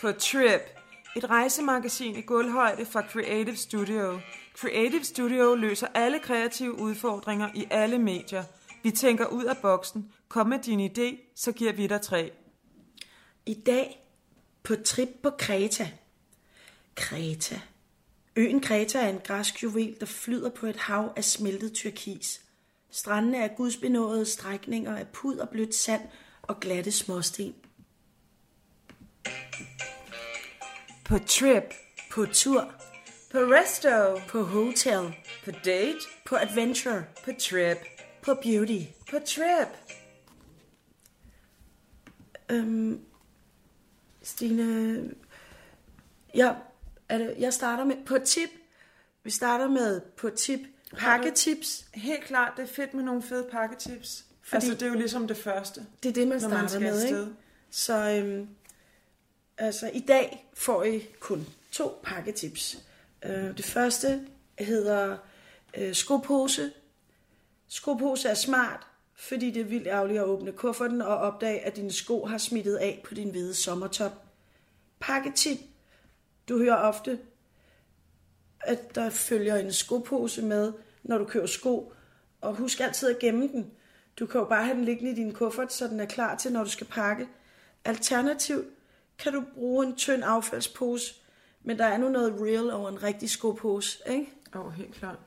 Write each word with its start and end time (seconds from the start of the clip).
På 0.00 0.12
Trip, 0.12 0.60
et 1.16 1.30
rejsemagasin 1.30 2.16
i 2.16 2.20
gulvhøjde 2.20 2.86
fra 2.86 3.02
Creative 3.08 3.56
Studio. 3.56 4.20
Creative 4.58 5.04
Studio 5.04 5.54
løser 5.54 5.86
alle 5.94 6.18
kreative 6.18 6.78
udfordringer 6.78 7.48
i 7.54 7.66
alle 7.70 7.98
medier. 7.98 8.44
Vi 8.82 8.90
tænker 8.90 9.26
ud 9.26 9.44
af 9.44 9.56
boksen. 9.62 10.12
Kom 10.28 10.46
med 10.46 10.58
din 10.58 10.90
idé, 10.90 11.32
så 11.36 11.52
giver 11.52 11.72
vi 11.72 11.86
dig 11.86 12.00
tre. 12.00 12.32
I 13.46 13.54
dag 13.54 14.06
på 14.62 14.74
trip 14.84 15.08
på 15.22 15.30
Kreta. 15.38 15.90
Kreta. 16.94 17.60
Øen 18.36 18.60
Kreta 18.60 18.98
er 18.98 19.08
en 19.08 19.20
græsk 19.24 19.62
juvel, 19.62 19.96
der 20.00 20.06
flyder 20.06 20.50
på 20.50 20.66
et 20.66 20.76
hav 20.76 21.12
af 21.16 21.24
smeltet 21.24 21.72
tyrkis. 21.72 22.40
Strandene 22.90 23.38
er 23.38 23.48
gudsbenåede 23.48 24.26
strækninger 24.26 24.96
af 24.96 25.08
pud 25.08 25.36
og 25.36 25.48
blødt 25.48 25.74
sand 25.74 26.02
og 26.42 26.60
glatte 26.60 26.92
småsten. 26.92 27.54
På 31.10 31.18
Trip, 31.18 31.64
På 32.10 32.26
tur, 32.32 32.74
på 33.32 33.38
Resto, 33.38 34.20
på 34.28 34.42
hotel, 34.42 35.14
på 35.44 35.50
Date, 35.50 35.98
på 36.26 36.36
adventure, 36.36 37.04
på 37.24 37.30
Trip, 37.38 37.78
på 38.22 38.34
beauty. 38.34 38.84
på 39.10 39.18
Trip. 39.26 39.68
Øhm, 42.50 43.00
Stine, 44.22 45.02
jeg, 46.34 46.56
er 47.08 47.18
det, 47.18 47.34
jeg 47.38 47.52
starter 47.52 47.84
med 47.84 47.96
på 48.06 48.18
tip. 48.24 48.50
Vi 49.24 49.30
starter 49.30 49.68
med 49.68 50.00
på 50.00 50.30
tip. 50.30 50.60
Pakketips. 50.98 51.86
Helt 51.94 52.24
klart, 52.24 52.52
det 52.56 52.62
er 52.62 52.66
fedt 52.66 52.94
med 52.94 53.04
nogle 53.04 53.22
fede 53.22 53.48
pakketips. 53.52 54.24
Fordi 54.42 54.56
altså, 54.56 54.70
det 54.74 54.82
er 54.82 54.86
jo 54.86 54.94
ligesom 54.94 55.28
det 55.28 55.36
første. 55.36 55.86
Det 56.02 56.08
er 56.08 56.12
det, 56.12 56.28
man 56.28 56.28
man 56.28 56.40
starter 56.40 56.68
skal 56.68 56.80
med, 56.80 57.04
ikke? 57.04 57.26
Så 57.70 58.10
øhm, 58.10 58.48
altså, 59.60 59.90
i 59.94 60.00
dag 60.00 60.50
får 60.54 60.84
I 60.84 61.06
kun 61.20 61.46
to 61.72 62.00
pakketips. 62.02 62.78
Øh, 63.24 63.56
det 63.56 63.64
første 63.64 64.26
hedder 64.58 65.16
øh, 65.76 65.94
skopose. 65.94 66.72
Skopose 67.68 68.28
er 68.28 68.34
smart, 68.34 68.86
fordi 69.14 69.50
det 69.50 69.60
er 69.60 69.64
vildt 69.64 69.86
ærgerligt 69.86 70.18
at 70.18 70.24
åbne 70.24 70.52
kufferten 70.52 71.02
og 71.02 71.16
opdage, 71.16 71.60
at 71.60 71.76
dine 71.76 71.92
sko 71.92 72.24
har 72.24 72.38
smittet 72.38 72.76
af 72.76 73.02
på 73.04 73.14
din 73.14 73.30
hvide 73.30 73.54
sommertop. 73.54 74.12
Pakketip. 75.00 75.58
Du 76.48 76.58
hører 76.58 76.76
ofte, 76.76 77.18
at 78.60 78.94
der 78.94 79.10
følger 79.10 79.56
en 79.56 79.72
skopose 79.72 80.42
med, 80.42 80.72
når 81.02 81.18
du 81.18 81.24
køber 81.24 81.46
sko. 81.46 81.92
Og 82.40 82.54
husk 82.54 82.80
altid 82.80 83.10
at 83.10 83.18
gemme 83.18 83.48
den. 83.48 83.70
Du 84.18 84.26
kan 84.26 84.40
jo 84.40 84.44
bare 84.44 84.64
have 84.64 84.76
den 84.76 84.84
liggende 84.84 85.12
i 85.12 85.14
din 85.14 85.32
kuffert, 85.32 85.72
så 85.72 85.88
den 85.88 86.00
er 86.00 86.06
klar 86.06 86.36
til, 86.36 86.52
når 86.52 86.64
du 86.64 86.70
skal 86.70 86.86
pakke. 86.86 87.28
Alternativt 87.84 88.66
kan 89.22 89.32
du 89.32 89.44
bruge 89.54 89.86
en 89.86 89.96
tynd 89.96 90.24
affaldspose, 90.24 91.14
men 91.62 91.78
der 91.78 91.84
er 91.84 91.98
nu 91.98 92.08
noget 92.08 92.34
real 92.40 92.70
over 92.70 92.88
en 92.88 93.02
rigtig 93.02 93.30
skopose, 93.30 93.98
ikke? 94.10 94.32
Åh, 94.54 94.66
oh, 94.66 94.72
helt 94.72 94.94
klart. 94.94 95.18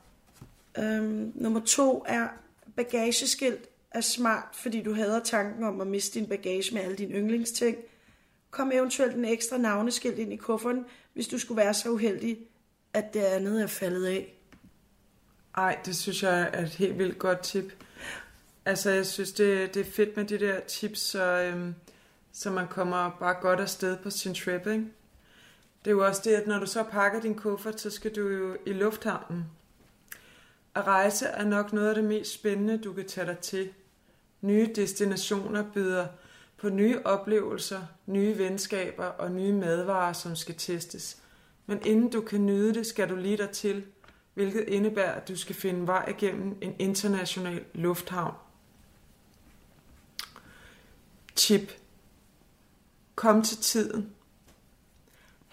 Øhm, 0.78 1.32
nummer 1.36 1.60
to 1.60 2.06
er 2.08 2.28
bagageskilt 2.76 3.70
er 3.92 4.02
smart, 4.02 4.48
fordi 4.54 4.82
du 4.82 4.94
hader 4.94 5.20
tanken 5.20 5.64
om 5.64 5.82
at 5.82 5.88
miste 5.88 6.20
din 6.20 6.30
bagage 6.30 6.74
med 6.74 6.82
alle 6.82 6.96
dine 6.96 7.14
yndlingsting. 7.14 7.78
Kom 8.52 8.72
eventuelt 8.72 9.16
en 9.16 9.26
ekstra 9.26 9.58
navneskilt 9.58 10.20
ind 10.20 10.34
i 10.34 10.36
kufferten, 10.36 10.86
hvis 11.14 11.28
du 11.28 11.38
skulle 11.38 11.58
være 11.58 11.74
så 11.74 11.90
uheldig, 11.90 12.38
at 12.94 13.14
det 13.14 13.20
andet 13.20 13.62
er 13.62 13.68
faldet 13.68 14.06
af. 14.06 14.34
Ej, 15.56 15.80
det 15.86 15.96
synes 15.96 16.24
jeg 16.24 16.50
er 16.54 16.62
et 16.62 16.70
helt 16.70 16.98
vildt 16.98 17.20
godt 17.20 17.44
tip. 17.44 17.74
Altså, 18.66 18.90
jeg 18.90 19.06
synes, 19.06 19.32
det, 19.32 19.74
det 19.74 19.88
er 19.88 19.92
fedt 19.92 20.18
med 20.18 20.26
de 20.26 20.40
der 20.40 20.60
tips, 20.60 21.00
så, 21.00 21.24
øhm, 21.24 21.76
så 22.34 22.52
man 22.52 22.68
kommer 22.68 23.10
bare 23.20 23.34
godt 23.42 23.60
afsted 23.60 23.98
på 23.98 24.10
sin 24.10 24.34
trip, 24.34 24.68
ikke? 24.68 24.86
Det 25.86 25.92
er 25.92 25.96
jo 25.96 26.06
også 26.06 26.22
det, 26.26 26.32
at 26.36 26.48
når 26.48 26.60
du 26.60 26.66
så 26.66 26.84
pakker 26.84 27.22
din 27.22 27.36
kuffert, 27.36 27.80
så 27.80 27.90
skal 27.90 28.16
du 28.16 28.28
jo 28.28 28.58
i 28.66 28.74
lufthavnen. 28.74 29.46
At 30.76 30.88
rejse 30.88 31.26
er 31.26 31.46
nok 31.46 31.74
noget 31.74 31.90
af 31.90 31.96
det 31.96 32.04
mest 32.04 32.34
spændende, 32.34 32.78
du 32.78 32.94
kan 32.94 33.08
tage 33.08 33.28
dig 33.28 33.40
til. 33.40 33.74
Nye 34.42 34.70
destinationer 34.76 35.72
byder 35.74 36.08
på 36.58 36.70
nye 36.70 37.02
oplevelser, 37.06 37.82
nye 38.06 38.38
venskaber 38.38 39.06
og 39.06 39.32
nye 39.32 39.54
madvarer, 39.54 40.14
som 40.14 40.36
skal 40.36 40.56
testes. 40.56 41.18
Men 41.66 41.82
inden 41.86 42.10
du 42.10 42.22
kan 42.22 42.46
nyde 42.46 42.74
det, 42.74 42.88
skal 42.88 43.10
du 43.10 43.16
lige 43.16 43.38
dig 43.38 43.50
til, 43.50 43.86
hvilket 44.34 44.62
indebærer, 44.62 45.12
at 45.12 45.28
du 45.28 45.36
skal 45.36 45.56
finde 45.56 45.88
vej 45.88 46.10
igennem 46.10 46.58
en 46.62 46.76
international 46.80 47.64
lufthavn. 47.74 48.34
Tip. 51.36 51.83
Kom 53.16 53.42
til 53.42 53.58
tiden. 53.58 54.16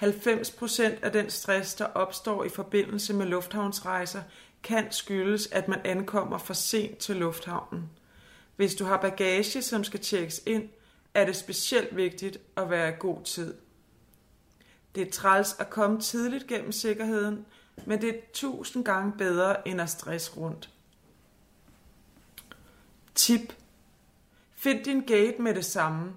90% 0.03 0.83
af 0.83 1.13
den 1.13 1.31
stress, 1.31 1.75
der 1.75 1.85
opstår 1.85 2.45
i 2.45 2.49
forbindelse 2.49 3.15
med 3.15 3.27
lufthavnsrejser, 3.27 4.23
kan 4.63 4.93
skyldes, 4.93 5.47
at 5.47 5.69
man 5.69 5.81
ankommer 5.85 6.39
for 6.39 6.55
sent 6.55 6.99
til 6.99 7.17
lufthavnen. 7.17 7.91
Hvis 8.57 8.75
du 8.75 8.85
har 8.85 8.97
bagage, 8.97 9.63
som 9.63 9.85
skal 9.85 10.01
tjekkes 10.01 10.43
ind, 10.47 10.69
er 11.15 11.25
det 11.25 11.37
specielt 11.37 11.97
vigtigt 11.97 12.39
at 12.57 12.71
være 12.71 12.89
i 12.89 12.97
god 12.99 13.25
tid. 13.25 13.55
Det 14.95 15.07
er 15.07 15.11
træls 15.11 15.57
at 15.59 15.71
komme 15.71 16.01
tidligt 16.01 16.47
gennem 16.47 16.73
sikkerheden, 16.73 17.47
men 17.87 18.01
det 18.01 18.09
er 18.09 18.21
tusind 18.33 18.85
gange 18.85 19.13
bedre 19.19 19.69
end 19.69 19.81
at 19.81 19.91
stress 19.91 20.37
rundt. 20.37 20.71
Tip. 23.15 23.53
Find 24.55 24.85
din 24.85 25.01
gate 25.01 25.43
med 25.43 25.55
det 25.55 25.65
samme. 25.65 26.13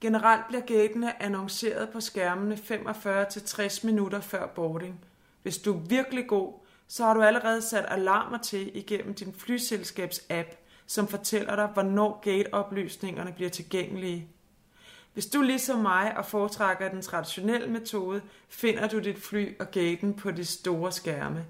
Generelt 0.00 0.46
bliver 0.48 0.62
gatene 0.62 1.22
annonceret 1.22 1.88
på 1.90 2.00
skærmene 2.00 2.54
45-60 2.54 3.86
minutter 3.86 4.20
før 4.20 4.46
boarding. 4.46 5.04
Hvis 5.42 5.58
du 5.58 5.74
er 5.74 5.78
virkelig 5.78 6.26
god, 6.26 6.52
så 6.88 7.04
har 7.04 7.14
du 7.14 7.22
allerede 7.22 7.62
sat 7.62 7.84
alarmer 7.88 8.38
til 8.38 8.76
igennem 8.76 9.14
din 9.14 9.34
flyselskabs 9.38 10.24
app, 10.30 10.48
som 10.86 11.08
fortæller 11.08 11.56
dig, 11.56 11.66
hvornår 11.66 12.20
gateoplysningerne 12.20 13.32
bliver 13.32 13.50
tilgængelige. 13.50 14.28
Hvis 15.12 15.26
du 15.26 15.42
ligesom 15.42 15.78
mig 15.78 16.16
og 16.16 16.26
foretrækker 16.26 16.88
den 16.88 17.02
traditionelle 17.02 17.68
metode, 17.68 18.22
finder 18.48 18.88
du 18.88 18.98
dit 18.98 19.18
fly 19.18 19.58
og 19.60 19.70
gaten 19.70 20.14
på 20.14 20.30
de 20.30 20.44
store 20.44 20.92
skærme. 20.92 21.44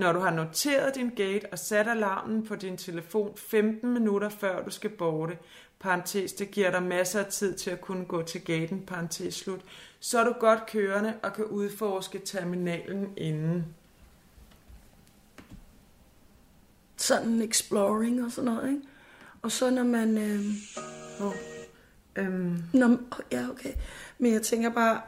Når 0.00 0.12
du 0.12 0.18
har 0.18 0.30
noteret 0.30 0.94
din 0.94 1.10
gate 1.10 1.46
og 1.52 1.58
sat 1.58 1.88
alarmen 1.88 2.46
på 2.46 2.56
din 2.56 2.76
telefon 2.76 3.36
15 3.36 3.92
minutter 3.92 4.28
før 4.28 4.64
du 4.64 4.70
skal 4.70 4.90
borte, 4.90 5.38
parentes, 5.80 6.32
det 6.32 6.50
giver 6.50 6.70
dig 6.70 6.82
masser 6.82 7.20
af 7.20 7.26
tid 7.26 7.54
til 7.54 7.70
at 7.70 7.80
kunne 7.80 8.04
gå 8.04 8.22
til 8.22 8.44
gaten, 8.44 8.82
parentes 8.86 9.34
slut, 9.34 9.60
så 10.00 10.18
er 10.18 10.24
du 10.24 10.32
godt 10.40 10.66
kørende 10.66 11.14
og 11.22 11.32
kan 11.32 11.44
udforske 11.44 12.18
terminalen 12.18 13.12
inden. 13.16 13.66
Sådan 16.96 17.42
exploring 17.42 18.24
og 18.24 18.30
sådan 18.32 18.52
noget, 18.52 18.68
ikke? 18.68 18.82
Og 19.42 19.52
så 19.52 19.70
når 19.70 19.84
man... 19.84 20.18
Øh, 20.18 20.40
Oh. 21.20 21.34
Øhm, 22.16 22.62
når, 22.72 22.98
ja, 23.32 23.46
okay. 23.50 23.72
Men 24.18 24.32
jeg 24.32 24.42
tænker 24.42 24.70
bare, 24.70 25.00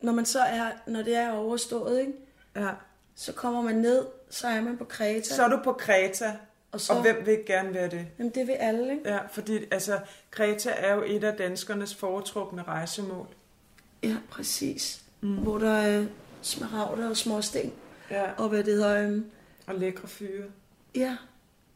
når 0.00 0.12
man 0.12 0.26
så 0.26 0.40
er, 0.40 0.70
når 0.86 1.02
det 1.02 1.16
er 1.16 1.30
overstået, 1.30 2.00
ikke? 2.00 2.12
ja. 2.56 2.70
Så 3.16 3.32
kommer 3.32 3.62
man 3.62 3.74
ned, 3.74 4.06
så 4.30 4.46
er 4.48 4.60
man 4.60 4.76
på 4.78 4.84
Kreta. 4.84 5.34
Så 5.34 5.42
er 5.44 5.48
du 5.48 5.58
på 5.64 5.72
Kreta, 5.72 6.32
og 6.72 6.80
så, 6.80 6.92
og 6.92 7.02
hvem 7.02 7.16
vil 7.26 7.38
gerne 7.46 7.74
være 7.74 7.88
det? 7.90 8.06
Jamen, 8.18 8.32
det 8.34 8.46
vil 8.46 8.52
alle, 8.52 8.92
ikke? 8.92 9.08
Ja, 9.10 9.18
fordi 9.26 9.58
altså, 9.70 9.98
Kreta 10.30 10.70
er 10.76 10.94
jo 10.94 11.02
et 11.06 11.24
af 11.24 11.36
danskernes 11.36 11.94
foretrukne 11.94 12.62
rejsemål. 12.62 13.26
Ja, 14.02 14.16
præcis. 14.30 15.02
Mm. 15.20 15.36
Hvor 15.36 15.58
der 15.58 15.70
er 15.70 16.06
smaragder 16.42 17.08
og 17.08 17.16
småsten. 17.16 17.72
Ja, 18.10 18.32
Og 18.36 18.48
hvad 18.48 18.64
det 18.64 18.72
hedder... 18.74 19.02
øhm, 19.02 19.30
og 19.66 19.74
lækre 19.74 20.08
fyre 20.08 20.44
Ja, 20.94 21.16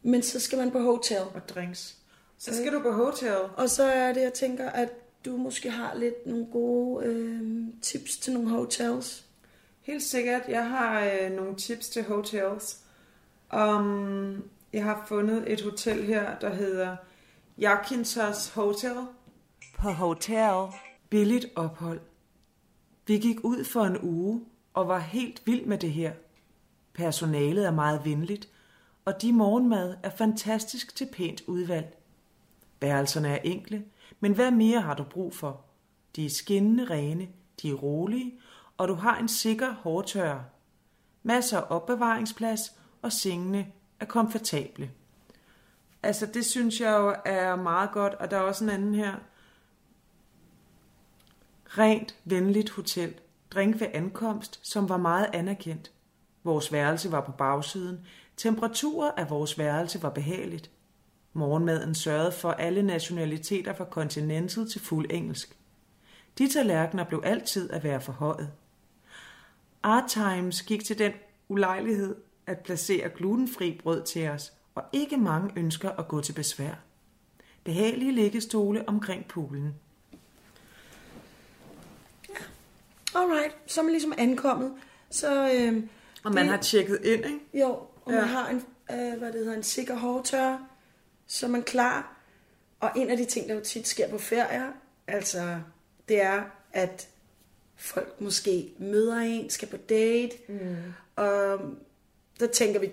men 0.03 0.21
så 0.23 0.39
skal 0.39 0.57
man 0.57 0.71
på 0.71 0.79
hotel. 0.79 1.19
og 1.33 1.49
drinks. 1.49 1.97
Så 2.37 2.55
skal 2.55 2.73
du 2.73 2.79
på 2.79 2.91
hotel. 2.91 3.35
Og 3.57 3.69
så 3.69 3.83
er 3.83 4.13
det, 4.13 4.21
jeg 4.21 4.33
tænker, 4.33 4.69
at 4.69 4.89
du 5.25 5.37
måske 5.37 5.69
har 5.69 5.95
lidt 5.95 6.25
nogle 6.25 6.45
gode 6.51 7.05
øh, 7.05 7.41
tips 7.81 8.17
til 8.17 8.33
nogle 8.33 8.49
hotels. 8.49 9.25
Helt 9.91 10.03
sikkert. 10.03 10.41
Jeg 10.47 10.69
har 10.69 11.01
øh, 11.01 11.31
nogle 11.31 11.55
tips 11.55 11.89
til 11.89 12.03
hotels. 12.03 12.79
Um, 13.53 14.43
jeg 14.73 14.83
har 14.83 15.05
fundet 15.07 15.53
et 15.53 15.61
hotel 15.61 16.05
her, 16.05 16.39
der 16.39 16.53
hedder 16.53 16.95
Yakintos 17.59 18.49
Hotel. 18.49 18.95
På 19.77 19.89
hotel. 19.89 20.73
Billigt 21.09 21.45
ophold. 21.55 21.99
Vi 23.07 23.17
gik 23.17 23.43
ud 23.43 23.63
for 23.63 23.81
en 23.81 23.97
uge 24.01 24.41
og 24.73 24.87
var 24.87 24.99
helt 24.99 25.41
vild 25.45 25.65
med 25.65 25.77
det 25.77 25.91
her. 25.91 26.11
Personalet 26.93 27.65
er 27.65 27.71
meget 27.71 28.01
venligt, 28.05 28.49
og 29.05 29.21
de 29.21 29.33
morgenmad 29.33 29.95
er 30.03 30.09
fantastisk 30.09 30.95
til 30.95 31.07
pænt 31.13 31.41
udvalg. 31.47 31.97
Værelserne 32.81 33.27
er 33.27 33.41
enkle, 33.43 33.83
men 34.19 34.33
hvad 34.33 34.51
mere 34.51 34.81
har 34.81 34.93
du 34.93 35.03
brug 35.03 35.35
for? 35.35 35.61
De 36.15 36.25
er 36.25 36.29
skinnende 36.29 36.85
rene, 36.85 37.27
de 37.61 37.69
er 37.69 37.73
rolige, 37.75 38.33
og 38.77 38.87
du 38.87 38.93
har 38.93 39.17
en 39.17 39.27
sikker 39.27 39.73
hårtørrer. 39.73 40.39
Masser 41.23 41.57
af 41.57 41.65
opbevaringsplads, 41.69 42.61
og 43.01 43.11
sengene 43.11 43.67
er 43.99 44.05
komfortable. 44.05 44.91
Altså, 46.03 46.25
det 46.25 46.45
synes 46.45 46.81
jeg 46.81 46.91
jo 46.91 47.15
er 47.25 47.55
meget 47.55 47.91
godt, 47.91 48.13
og 48.13 48.31
der 48.31 48.37
er 48.37 48.41
også 48.41 48.63
en 48.63 48.69
anden 48.69 48.95
her. 48.95 49.15
Rent, 51.65 52.15
venligt 52.25 52.69
hotel. 52.69 53.13
Drink 53.51 53.79
ved 53.79 53.87
ankomst, 53.93 54.59
som 54.63 54.89
var 54.89 54.97
meget 54.97 55.29
anerkendt. 55.33 55.91
Vores 56.43 56.71
værelse 56.71 57.11
var 57.11 57.21
på 57.21 57.31
bagsiden. 57.31 57.99
Temperaturer 58.37 59.11
af 59.17 59.29
vores 59.29 59.57
værelse 59.57 60.03
var 60.03 60.09
behageligt. 60.09 60.71
Morgenmaden 61.33 61.95
sørgede 61.95 62.31
for 62.31 62.51
alle 62.51 62.83
nationaliteter 62.83 63.73
fra 63.73 63.85
Continental 63.85 64.69
til 64.69 64.81
fuld 64.81 65.05
engelsk. 65.09 65.57
De 66.37 66.47
tallerkener 66.53 67.03
blev 67.03 67.21
altid 67.25 67.71
at 67.71 67.83
være 67.83 68.01
forhøjet. 68.01 68.51
Art 69.83 70.09
Times 70.09 70.61
gik 70.61 70.85
til 70.85 70.99
den 70.99 71.11
ulejlighed 71.47 72.15
at 72.47 72.59
placere 72.59 73.09
glutenfri 73.09 73.79
brød 73.83 74.03
til 74.03 74.29
os, 74.29 74.53
og 74.75 74.83
ikke 74.93 75.17
mange 75.17 75.53
ønsker 75.55 75.89
at 75.89 76.07
gå 76.07 76.21
til 76.21 76.33
besvær. 76.33 76.73
Behagelige 77.63 78.11
liggestole 78.11 78.89
omkring 78.89 79.27
poolen. 79.27 79.75
Alright, 83.15 83.55
så 83.67 83.79
er 83.81 83.83
man 83.83 83.91
ligesom 83.91 84.13
ankommet. 84.17 84.73
Så, 85.09 85.51
øh, 85.53 85.83
Og 86.23 86.31
man 86.33 86.43
det- 86.43 86.51
har 86.51 86.61
tjekket 86.61 86.99
ind, 87.03 87.25
ikke? 87.25 87.39
Jo, 87.53 87.69
og 88.05 88.11
ja. 88.11 88.13
Ja. 88.15 88.21
man 88.21 88.29
har 88.29 88.49
en, 88.49 88.65
øh, 88.91 89.17
hvad 89.17 89.27
det 89.31 89.39
hedder, 89.39 89.53
en 89.53 89.63
sikker 89.63 89.95
hårtør, 89.95 90.57
så 91.27 91.47
man 91.47 91.63
klar. 91.63 92.17
Og 92.79 92.91
en 92.95 93.09
af 93.09 93.17
de 93.17 93.25
ting, 93.25 93.49
der 93.49 93.55
jo 93.55 93.61
tit 93.61 93.87
sker 93.87 94.09
på 94.09 94.17
ferier, 94.17 94.71
altså, 95.07 95.59
det 96.07 96.21
er, 96.21 96.43
at 96.73 97.07
folk 97.81 98.21
måske 98.21 98.69
møder 98.79 99.17
en, 99.17 99.49
skal 99.49 99.67
på 99.67 99.77
date, 99.77 100.35
mm. 100.47 100.75
og 101.15 101.59
der 102.39 102.47
tænker 102.47 102.79
vi, 102.79 102.91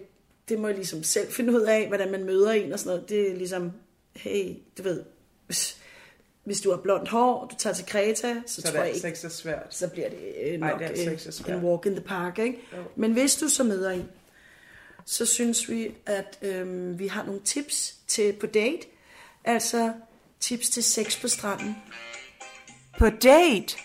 det 0.49 0.59
må 0.59 0.67
jeg 0.67 0.77
ligesom 0.77 1.03
selv 1.03 1.33
finde 1.33 1.53
ud 1.53 1.61
af, 1.61 1.89
hvordan 1.89 2.11
man 2.11 2.25
møder 2.25 2.51
en 2.53 2.73
og 2.73 2.79
sådan 2.79 2.91
noget. 2.97 3.09
Det 3.09 3.31
er 3.31 3.35
ligesom, 3.37 3.73
hey, 4.17 4.55
du 4.79 4.83
ved, 4.83 5.05
hvis, 5.47 5.79
hvis 6.45 6.61
du 6.61 6.71
har 6.71 6.77
blondt 6.77 7.09
hår, 7.09 7.35
og 7.35 7.51
du 7.51 7.57
tager 7.59 7.75
til 7.75 7.87
Kreta, 7.87 8.35
så, 8.47 8.55
Så 8.55 8.63
tror 8.63 8.71
det 8.71 8.81
er 8.81 8.85
jeg 8.85 9.05
ikke, 9.05 9.19
så 9.19 9.29
svært. 9.29 9.67
så 9.75 9.89
bliver 9.89 10.09
det 10.09 10.19
øh, 10.45 10.61
nok 10.61 10.79
det 10.81 11.07
er 11.07 11.13
øh, 11.13 11.19
svært. 11.19 11.59
en 11.59 11.65
walk 11.65 11.87
in 11.87 11.93
the 11.93 12.05
park. 12.05 12.39
Ikke? 12.39 12.59
Jo. 12.77 12.83
Men 12.97 13.13
hvis 13.13 13.37
du 13.37 13.49
så 13.49 13.65
møder 13.65 13.91
en, 13.91 14.09
så 15.05 15.27
synes 15.27 15.71
vi, 15.71 15.95
at 16.07 16.39
øhm, 16.43 16.99
vi 16.99 17.07
har 17.07 17.25
nogle 17.25 17.41
tips 17.45 17.97
til 18.07 18.33
på 18.33 18.47
date. 18.47 18.87
Altså 19.45 19.93
tips 20.41 20.69
til 20.71 20.85
sex 20.85 21.21
på 21.21 21.29
stranden. 21.29 21.77
På 22.99 23.09
date. 23.11 23.77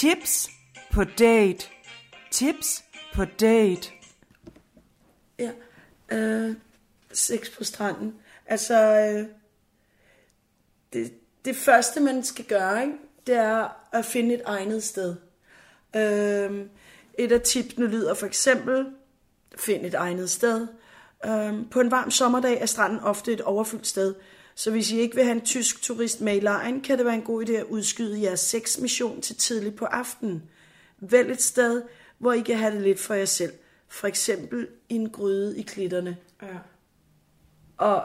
Tips 0.00 0.50
på 0.90 1.04
date. 1.04 1.68
Tips 2.30 2.84
på 3.14 3.24
date. 3.24 3.90
Ja, 5.38 5.50
øh, 6.12 6.56
sex 7.12 7.56
på 7.56 7.64
stranden. 7.64 8.14
Altså, 8.46 8.74
øh, 8.74 9.26
det, 10.92 11.12
det 11.44 11.56
første, 11.56 12.00
man 12.00 12.24
skal 12.24 12.44
gøre, 12.44 12.82
ikke, 12.82 12.94
det 13.26 13.34
er 13.34 13.68
at 13.92 14.04
finde 14.04 14.34
et 14.34 14.42
egnet 14.46 14.82
sted. 14.82 15.16
Øh, 15.96 16.66
et 17.18 17.32
af 17.32 17.40
tipsene 17.40 17.86
lyder 17.86 18.14
for 18.14 18.26
eksempel, 18.26 18.86
find 19.56 19.86
et 19.86 19.94
egnet 19.94 20.30
sted. 20.30 20.66
Øh, 21.26 21.54
på 21.70 21.80
en 21.80 21.90
varm 21.90 22.10
sommerdag 22.10 22.60
er 22.60 22.66
stranden 22.66 23.00
ofte 23.00 23.32
et 23.32 23.40
overfyldt 23.40 23.86
sted, 23.86 24.14
så 24.58 24.70
hvis 24.70 24.90
I 24.90 24.98
ikke 24.98 25.14
vil 25.14 25.24
have 25.24 25.34
en 25.36 25.44
tysk 25.44 25.82
turist 25.82 26.20
med 26.20 26.36
i 26.36 26.40
lejen, 26.40 26.80
kan 26.80 26.98
det 26.98 27.06
være 27.06 27.14
en 27.14 27.22
god 27.22 27.48
idé 27.48 27.52
at 27.52 27.64
udskyde 27.64 28.22
jeres 28.22 28.40
sexmission 28.40 29.20
til 29.20 29.36
tidligt 29.36 29.76
på 29.76 29.84
aftenen. 29.84 30.42
Vælg 31.00 31.30
et 31.30 31.42
sted, 31.42 31.82
hvor 32.18 32.32
I 32.32 32.40
kan 32.40 32.56
have 32.56 32.74
det 32.74 32.82
lidt 32.82 33.00
for 33.00 33.14
jer 33.14 33.24
selv. 33.24 33.52
For 33.88 34.06
eksempel 34.06 34.68
en 34.88 35.10
gryde 35.10 35.58
i 35.58 35.62
klitterne. 35.62 36.16
Ja. 36.42 36.46
Og 37.76 38.04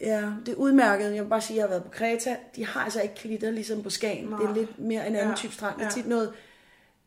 ja, 0.00 0.32
det 0.46 0.52
er 0.52 0.56
udmærket. 0.56 1.14
Jeg 1.14 1.22
vil 1.22 1.28
bare 1.28 1.40
sige, 1.40 1.54
at 1.54 1.56
jeg 1.56 1.64
har 1.64 1.68
været 1.68 1.84
på 1.84 1.90
Kreta. 1.90 2.36
De 2.56 2.66
har 2.66 2.80
altså 2.80 3.00
ikke 3.00 3.14
klitter 3.14 3.50
ligesom 3.50 3.82
på 3.82 3.90
Skagen. 3.90 4.28
Nej. 4.28 4.40
Det 4.40 4.50
er 4.50 4.54
lidt 4.54 4.78
mere 4.78 5.06
en 5.06 5.14
anden 5.14 5.28
Ja, 5.28 5.34
type 5.34 5.52
strand. 5.52 5.74
Det 5.74 5.82
er 5.82 5.86
ja. 5.86 5.90
tit 5.90 6.06
noget... 6.06 6.32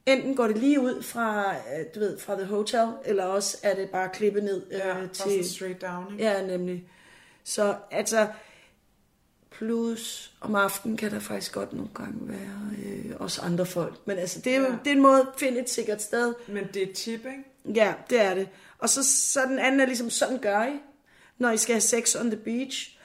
Enten 0.06 0.36
går 0.36 0.48
det 0.48 0.58
lige 0.58 0.80
ud 0.80 1.04
fra, 1.04 1.56
øh, 1.56 1.86
du 1.96 2.00
ved, 2.00 2.20
fra 2.20 2.36
The 2.36 2.46
Hotel, 2.46 2.88
eller 3.06 3.24
også 3.24 3.58
er 3.64 3.76
det 3.76 3.90
bare 3.90 4.10
klippet 4.14 4.44
ned 4.44 4.64
øh, 4.72 4.80
Ja, 4.80 4.96
til... 5.14 5.32
til... 5.32 5.50
straight 5.50 5.82
down, 5.82 6.14
ikke? 6.14 6.24
Ja, 6.24 6.48
nemlig. 6.48 6.88
Så 7.44 7.76
altså, 7.92 8.28
plus 9.51 10.33
om 10.42 10.56
aftenen 10.56 10.98
kan 10.98 11.12
der 11.12 11.19
faktisk 11.19 11.51
godt 11.53 11.74
nogle 11.74 11.89
gange 11.95 12.19
være 12.30 12.71
øh, 12.86 13.15
også 13.19 13.42
andre 13.42 13.65
folk. 13.65 13.95
Men 14.06 14.18
altså, 14.18 14.39
det 14.39 14.56
er 14.56 14.59
jo 14.59 14.63
Ja. 14.65 14.71
det 14.83 14.88
er 14.88 14.95
en 14.95 15.01
måde 15.01 15.19
at 15.21 15.27
finde 15.38 15.59
et 15.59 15.69
sikkert 15.69 16.01
sted. 16.01 16.33
Men 16.48 16.68
det 16.74 16.83
er 16.83 16.88
et 16.88 16.94
tip, 16.94 17.25
ikke? 17.25 17.80
Ja, 17.80 17.94
det 18.09 18.21
er 18.21 18.33
det. 18.33 18.50
Og 18.77 18.89
så, 18.89 19.03
så 19.03 19.42
den 19.45 19.59
anden 19.59 19.80
er 19.80 19.86
ligesom, 19.86 20.09
sådan 20.09 20.38
gør 20.39 20.63
I, 20.65 20.80
når 21.38 21.51
I 21.51 21.57
skal 21.57 21.74
have 21.74 21.81
sex 21.81 22.15
on 22.15 22.31
the 22.31 22.39
beach. 22.39 22.98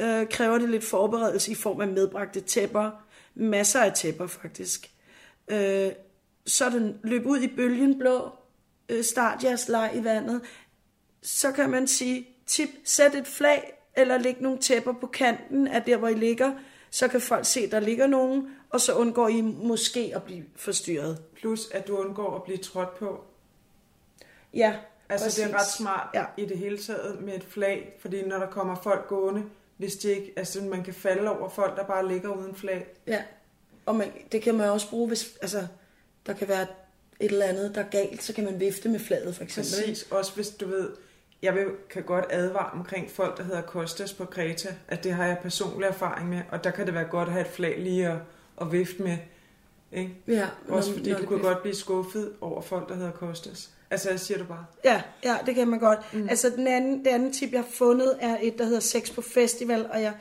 Øh, 0.00 0.28
kræver 0.28 0.58
det 0.58 0.68
lidt 0.70 0.84
forberedelse 0.84 1.50
i 1.50 1.54
form 1.54 1.80
af 1.80 1.88
medbragte 1.88 2.40
tæpper. 2.40 2.90
Masser 3.34 3.80
af 3.80 3.92
tæpper, 3.92 4.26
faktisk. 4.26 4.90
Øh, 5.48 5.92
sådan 6.46 6.98
løb 7.04 7.26
ud 7.26 7.38
i 7.38 7.46
bølgen 7.56 7.98
blå. 7.98 8.30
Øh, 8.88 9.04
start 9.04 9.44
jeres 9.44 9.68
leg 9.68 9.92
i 9.94 10.04
vandet. 10.04 10.40
Så 11.22 11.52
kan 11.52 11.70
man 11.70 11.86
sige, 11.86 12.28
tip, 12.46 12.68
sæt 12.84 13.14
et 13.14 13.26
flag, 13.26 13.72
eller 13.98 14.18
læg 14.18 14.36
nogle 14.40 14.58
tæpper 14.58 14.92
på 15.00 15.06
kanten 15.06 15.68
af 15.68 15.82
der, 15.82 15.96
hvor 15.96 16.08
I 16.08 16.14
ligger. 16.14 16.52
Så 16.90 17.08
kan 17.08 17.20
folk 17.20 17.44
se, 17.46 17.70
der 17.70 17.80
ligger 17.80 18.06
nogen, 18.06 18.48
og 18.70 18.80
så 18.80 18.94
undgår 18.94 19.28
I 19.28 19.40
måske 19.40 20.12
at 20.14 20.22
blive 20.22 20.44
forstyrret. 20.56 21.18
Plus, 21.36 21.70
at 21.70 21.88
du 21.88 21.96
undgår 21.96 22.36
at 22.36 22.42
blive 22.42 22.58
trådt 22.58 22.98
på. 22.98 23.24
Ja, 24.54 24.74
Altså, 25.10 25.26
det 25.40 25.48
er 25.50 25.52
præcis. 25.56 25.60
ret 25.60 25.76
smart 25.78 26.08
Ja. 26.14 26.24
i 26.36 26.44
det 26.46 26.58
hele 26.58 26.78
taget 26.78 27.20
med 27.22 27.34
et 27.34 27.44
flag, 27.44 27.96
fordi 28.00 28.22
når 28.26 28.38
der 28.38 28.46
kommer 28.46 28.74
folk 28.82 29.08
gående, 29.08 29.42
hvis 29.76 29.96
de 29.96 30.08
ikke, 30.10 30.32
altså 30.36 30.62
man 30.62 30.84
kan 30.84 30.94
falde 30.94 31.30
over 31.38 31.48
folk, 31.48 31.76
der 31.76 31.84
bare 31.84 32.08
ligger 32.08 32.28
uden 32.36 32.54
flag. 32.54 32.86
Ja, 33.06 33.22
og 33.86 33.96
man, 33.96 34.12
det 34.32 34.42
kan 34.42 34.54
man 34.54 34.70
også 34.70 34.90
bruge, 34.90 35.08
hvis 35.08 35.38
altså, 35.42 35.66
der 36.26 36.32
kan 36.32 36.48
være 36.48 36.62
et 37.20 37.30
eller 37.32 37.44
andet, 37.46 37.74
der 37.74 37.80
er 37.80 37.88
galt, 37.88 38.22
så 38.22 38.32
kan 38.32 38.44
man 38.44 38.60
vifte 38.60 38.88
med 38.88 39.00
flaget 39.00 39.36
for 39.36 39.44
eksempel. 39.44 39.72
Præcis, 39.86 40.02
også 40.10 40.34
hvis 40.34 40.48
du 40.48 40.66
ved, 40.68 40.90
jeg 41.42 41.54
vil, 41.54 41.66
kan 41.90 42.02
godt 42.02 42.24
advare 42.30 42.70
omkring 42.72 43.10
folk, 43.10 43.36
der 43.38 43.42
hedder 43.44 43.60
Kostas 43.62 44.12
på 44.12 44.24
Kreta, 44.24 44.74
at 44.88 45.04
det 45.04 45.12
har 45.12 45.26
jeg 45.26 45.38
personlig 45.42 45.86
erfaring 45.86 46.28
med, 46.28 46.42
og 46.50 46.64
der 46.64 46.70
kan 46.70 46.86
det 46.86 46.94
være 46.94 47.04
godt 47.04 47.28
at 47.28 47.32
have 47.32 47.46
et 47.46 47.52
flag 47.52 47.78
lige 47.78 48.08
at, 48.08 48.16
at 48.60 48.72
vifte 48.72 49.02
med. 49.02 49.18
Ikke? 49.92 50.14
Ja, 50.28 50.46
Også 50.68 50.92
fordi 50.92 51.12
når 51.12 51.18
du 51.18 51.26
bliver- 51.26 51.42
godt 51.42 51.62
blive 51.62 51.74
skuffet 51.74 52.32
over 52.40 52.60
folk, 52.62 52.88
der 52.88 52.94
hedder 52.94 53.10
Kostas. 53.12 53.70
Altså, 53.90 54.10
jeg 54.10 54.20
siger 54.20 54.38
du 54.38 54.44
bare. 54.44 54.64
Ja, 54.84 55.02
ja, 55.24 55.36
det 55.46 55.54
kan 55.54 55.68
man 55.68 55.78
godt. 55.78 55.98
Mm. 56.14 56.28
Altså, 56.28 56.50
den 56.50 56.66
anden, 56.66 56.98
det 57.04 57.10
andet 57.10 57.34
tip, 57.34 57.52
jeg 57.52 57.60
har 57.60 57.68
fundet, 57.74 58.16
er 58.20 58.36
et, 58.40 58.58
der 58.58 58.64
hedder 58.64 58.80
Sex 58.80 59.14
på 59.14 59.22
Festival, 59.22 59.90
og 59.92 60.02
jeg... 60.02 60.14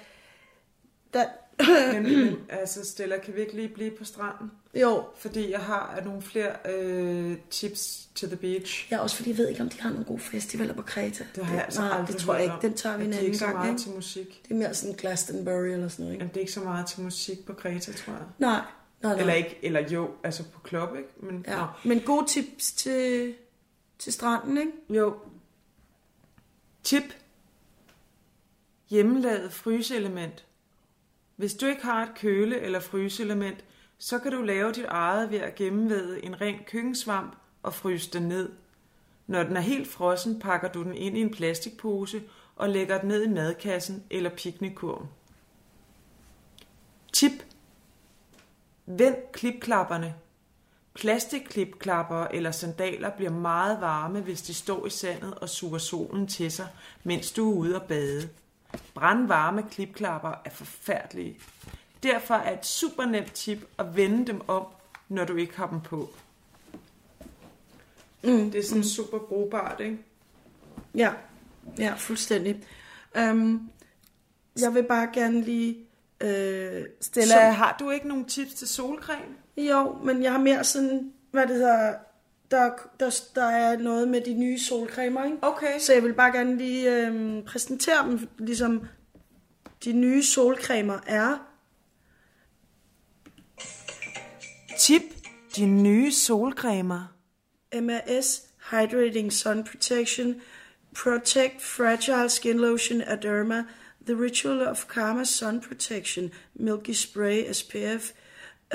Der, 1.13 1.25
Men, 1.93 2.03
men 2.03 2.35
altså, 2.49 2.85
Stella, 2.85 3.17
kan 3.17 3.35
vi 3.35 3.41
ikke 3.41 3.53
lige 3.55 3.69
blive 3.69 3.91
på 3.91 4.03
stranden? 4.05 4.51
jo, 4.75 5.03
Fordi 5.17 5.51
jeg 5.51 5.59
har 5.59 6.01
nogle 6.05 6.21
flere 6.21 6.51
øh, 6.73 7.37
tips 7.49 8.09
to 8.15 8.27
the 8.27 8.35
beach. 8.35 8.87
ja, 8.91 8.97
også 8.99 9.15
fordi 9.15 9.29
jeg 9.29 9.37
ved 9.37 9.47
ikke, 9.49 9.61
om 9.61 9.69
de 9.69 9.81
har 9.81 9.89
nogle 9.89 10.05
gode 10.05 10.19
festivaler 10.19 10.73
på 10.73 10.81
Kreta. 10.81 11.25
Det 11.35 11.45
har 11.45 11.53
jeg 11.55 11.63
altså 11.63 11.81
Nej, 11.81 11.89
aldrig 11.99 12.07
det 12.07 12.17
tror 12.17 12.33
jeg 12.35 12.43
ikke. 12.43 12.55
Den 12.61 12.73
tager 12.73 12.97
vi 12.97 13.03
en 13.05 13.09
At 13.09 13.13
de 13.13 13.17
anden 13.17 13.25
ikke 13.25 13.37
så 13.37 13.45
gang, 13.45 13.57
meget 13.57 13.69
ikke? 13.69 13.81
til 13.81 13.91
musik. 13.91 14.41
Det 14.43 14.51
er 14.51 14.55
mere 14.55 14.73
sådan 14.73 14.95
Glastonbury 14.95 15.65
eller 15.67 15.87
sådan 15.87 16.03
noget, 16.03 16.13
ikke? 16.13 16.21
Jamen, 16.23 16.29
det 16.29 16.37
er 16.37 16.41
ikke 16.41 16.51
så 16.51 16.59
meget 16.59 16.85
til 16.87 17.01
musik 17.01 17.45
på 17.45 17.53
Kreta, 17.53 17.91
tror 17.93 18.13
jeg. 18.13 18.21
Nej, 18.39 18.51
nej, 19.01 19.11
nej. 19.13 19.19
Eller 19.19 19.33
ikke, 19.33 19.59
eller 19.63 19.89
jo, 19.89 20.09
altså 20.23 20.43
på 20.53 20.59
klub, 20.59 20.89
ikke? 20.97 21.09
Men, 21.17 21.45
Ja. 21.47 21.65
Men 21.85 21.99
gode 21.99 22.27
tips 22.27 22.71
til, 22.71 23.33
til 23.99 24.13
stranden, 24.13 24.57
ikke? 24.57 24.71
Jo. 24.89 25.15
Tip. 26.83 27.03
Hjemmelavet 28.89 29.53
fryseelement. 29.53 30.43
Hvis 31.37 31.53
du 31.53 31.65
ikke 31.65 31.83
har 31.83 32.03
et 32.03 32.15
køle- 32.15 32.59
eller 32.59 32.79
fryseelement, 32.79 33.65
så 33.97 34.19
kan 34.19 34.31
du 34.31 34.41
lave 34.41 34.71
dit 34.71 34.85
eget 34.87 35.31
ved 35.31 35.39
at 35.39 35.55
gennemvæde 35.55 36.25
en 36.25 36.41
ren 36.41 36.59
køkkensvamp 36.67 37.35
og 37.63 37.73
fryse 37.73 38.11
den 38.11 38.23
ned. 38.23 38.51
Når 39.27 39.43
den 39.43 39.57
er 39.57 39.61
helt 39.61 39.87
frossen, 39.87 40.39
pakker 40.39 40.71
du 40.71 40.83
den 40.83 40.95
ind 40.95 41.17
i 41.17 41.21
en 41.21 41.31
plastikpose 41.31 42.23
og 42.55 42.69
lægger 42.69 42.97
den 42.99 43.07
ned 43.07 43.23
i 43.23 43.29
madkassen 43.29 44.03
eller 44.09 44.29
piknikkurven. 44.29 45.07
Tip. 47.13 47.45
Vend 48.85 49.15
klipklapperne. 49.33 50.15
Plastikklipklapper 50.93 52.23
eller 52.23 52.51
sandaler 52.51 53.09
bliver 53.09 53.31
meget 53.31 53.81
varme, 53.81 54.21
hvis 54.21 54.41
de 54.41 54.53
står 54.53 54.85
i 54.85 54.89
sandet 54.89 55.33
og 55.33 55.49
suger 55.49 55.77
solen 55.77 56.27
til 56.27 56.51
sig, 56.51 56.67
mens 57.03 57.31
du 57.31 57.51
er 57.51 57.55
ude 57.55 57.75
at 57.75 57.83
bade. 57.83 58.29
Brandvarme 58.93 59.63
klipklapper 59.71 60.31
er 60.45 60.49
forfærdelige. 60.49 61.39
Derfor 62.03 62.33
er 62.35 62.57
et 62.59 62.65
super 62.65 63.05
nemt 63.05 63.31
tip 63.33 63.67
at 63.77 63.95
vende 63.95 64.27
dem 64.27 64.41
om, 64.49 64.65
når 65.09 65.25
du 65.25 65.35
ikke 65.35 65.57
har 65.57 65.67
dem 65.67 65.81
på. 65.81 66.09
Mm, 68.23 68.51
det 68.51 68.55
er 68.59 68.63
sådan 68.63 68.77
mm. 68.77 68.83
super 68.83 69.19
brugbart, 69.19 69.79
ikke? 69.79 69.97
Ja, 70.95 71.11
ja, 71.77 71.93
fuldstændig. 71.97 72.63
Um, 73.19 73.69
jeg 74.61 74.73
vil 74.73 74.83
bare 74.83 75.09
gerne 75.13 75.41
lige... 75.41 75.77
Øh, 76.21 76.85
Stella, 77.01 77.33
som- 77.47 77.55
har 77.55 77.75
du 77.79 77.89
ikke 77.89 78.07
nogen 78.07 78.25
tips 78.25 78.53
til 78.53 78.67
solcreme? 78.67 79.35
Jo, 79.57 79.93
men 80.03 80.23
jeg 80.23 80.31
har 80.31 80.39
mere 80.39 80.63
sådan, 80.63 81.13
hvad 81.31 81.47
det 81.47 81.55
hedder, 81.55 81.93
der, 82.51 82.71
der, 82.99 83.19
der 83.35 83.45
er 83.45 83.77
noget 83.77 84.07
med 84.07 84.21
de 84.21 84.33
nye 84.33 84.59
solcremer, 84.59 85.25
ikke? 85.25 85.37
Okay. 85.41 85.79
Så 85.79 85.93
jeg 85.93 86.03
vil 86.03 86.13
bare 86.13 86.31
gerne 86.31 86.57
lige 86.57 86.95
øhm, 86.95 87.43
præsentere 87.45 88.07
dem, 88.07 88.29
ligesom 88.37 88.87
de 89.83 89.93
nye 89.93 90.23
solcremer 90.23 90.99
er 91.07 91.37
Tip 94.79 95.01
de 95.55 95.65
nye 95.65 96.11
solcremer. 96.11 97.13
MAS 97.81 98.41
Hydrating 98.71 99.33
Sun 99.33 99.63
Protection 99.63 100.41
Protect 100.95 101.61
Fragile 101.61 102.29
Skin 102.29 102.57
Lotion 102.57 103.01
Aderma 103.01 103.63
The 104.05 104.15
Ritual 104.15 104.67
of 104.67 104.87
Karma 104.87 105.23
Sun 105.23 105.61
Protection 105.61 106.31
Milky 106.55 106.93
Spray 106.93 107.53
SPF 107.53 108.13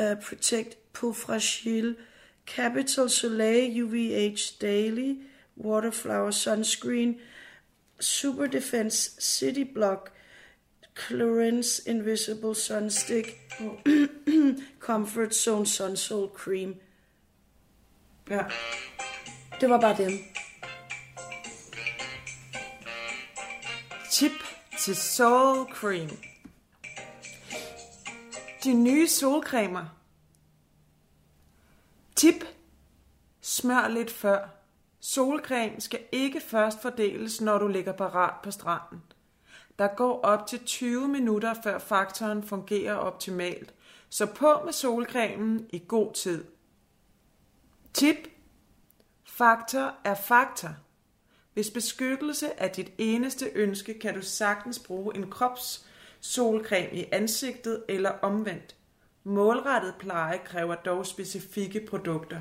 uh, 0.00 0.14
Protect 0.22 0.92
Peau 0.92 1.12
Fragile 1.12 1.96
Capital 2.46 3.08
Soleil 3.08 3.70
UVH 3.70 4.58
Daily 4.58 5.18
Waterflower 5.56 6.30
Sunscreen 6.30 7.18
Super 8.00 8.46
Defense 8.48 9.16
City 9.18 9.64
Block 9.64 10.12
Clarence 10.94 11.78
Invisible 11.80 12.54
Sun 12.54 12.90
Stick 12.90 13.38
Comfort 14.80 15.34
Zone 15.34 15.66
Sun 15.66 15.96
Soul 15.96 16.28
Cream 16.28 16.76
Ja. 18.30 18.44
Det 19.60 19.70
var 19.70 19.80
bare 19.80 19.96
dem. 19.96 20.12
Tip 24.10 24.32
til 24.78 24.96
Soul 24.96 25.66
Cream. 25.74 26.10
De 28.64 28.74
nye 28.74 29.08
solcremer. 29.08 30.01
Tip. 32.22 32.44
Smør 33.40 33.88
lidt 33.88 34.10
før. 34.10 34.48
Solcreme 35.00 35.80
skal 35.80 36.00
ikke 36.12 36.40
først 36.40 36.82
fordeles, 36.82 37.40
når 37.40 37.58
du 37.58 37.68
ligger 37.68 37.92
parat 37.92 38.34
på 38.42 38.50
stranden. 38.50 39.02
Der 39.78 39.88
går 39.96 40.20
op 40.20 40.46
til 40.46 40.64
20 40.64 41.08
minutter, 41.08 41.54
før 41.62 41.78
faktoren 41.78 42.42
fungerer 42.42 42.94
optimalt. 42.94 43.74
Så 44.08 44.26
på 44.26 44.62
med 44.64 44.72
solcremen 44.72 45.66
i 45.72 45.82
god 45.88 46.12
tid. 46.12 46.44
Tip. 47.94 48.16
Faktor 49.24 49.94
er 50.04 50.14
faktor. 50.14 50.70
Hvis 51.54 51.70
beskyttelse 51.70 52.46
er 52.46 52.68
dit 52.68 52.92
eneste 52.98 53.46
ønske, 53.54 53.98
kan 53.98 54.14
du 54.14 54.22
sagtens 54.22 54.78
bruge 54.78 55.16
en 55.16 55.30
krops 55.30 55.86
solcreme 56.20 56.92
i 56.92 57.04
ansigtet 57.12 57.84
eller 57.88 58.10
omvendt. 58.10 58.76
Målrettet 59.24 59.94
pleje 59.98 60.38
kræver 60.44 60.74
dog 60.74 61.06
specifikke 61.06 61.86
produkter. 61.86 62.38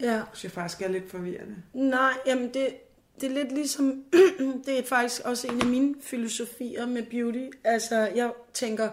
Ja. 0.00 0.14
Det 0.14 0.24
synes 0.32 0.44
jeg 0.44 0.52
faktisk 0.52 0.82
er 0.82 0.88
lidt 0.88 1.10
forvirrende. 1.10 1.56
Nej, 1.72 2.12
jamen 2.26 2.54
det, 2.54 2.76
det 3.20 3.30
er 3.30 3.34
lidt 3.34 3.52
ligesom, 3.52 4.04
det 4.66 4.78
er 4.78 4.84
faktisk 4.84 5.22
også 5.24 5.48
en 5.48 5.60
af 5.60 5.66
mine 5.66 5.94
filosofier 6.00 6.86
med 6.86 7.02
beauty. 7.02 7.56
Altså, 7.64 7.96
jeg 7.96 8.32
tænker, 8.52 8.88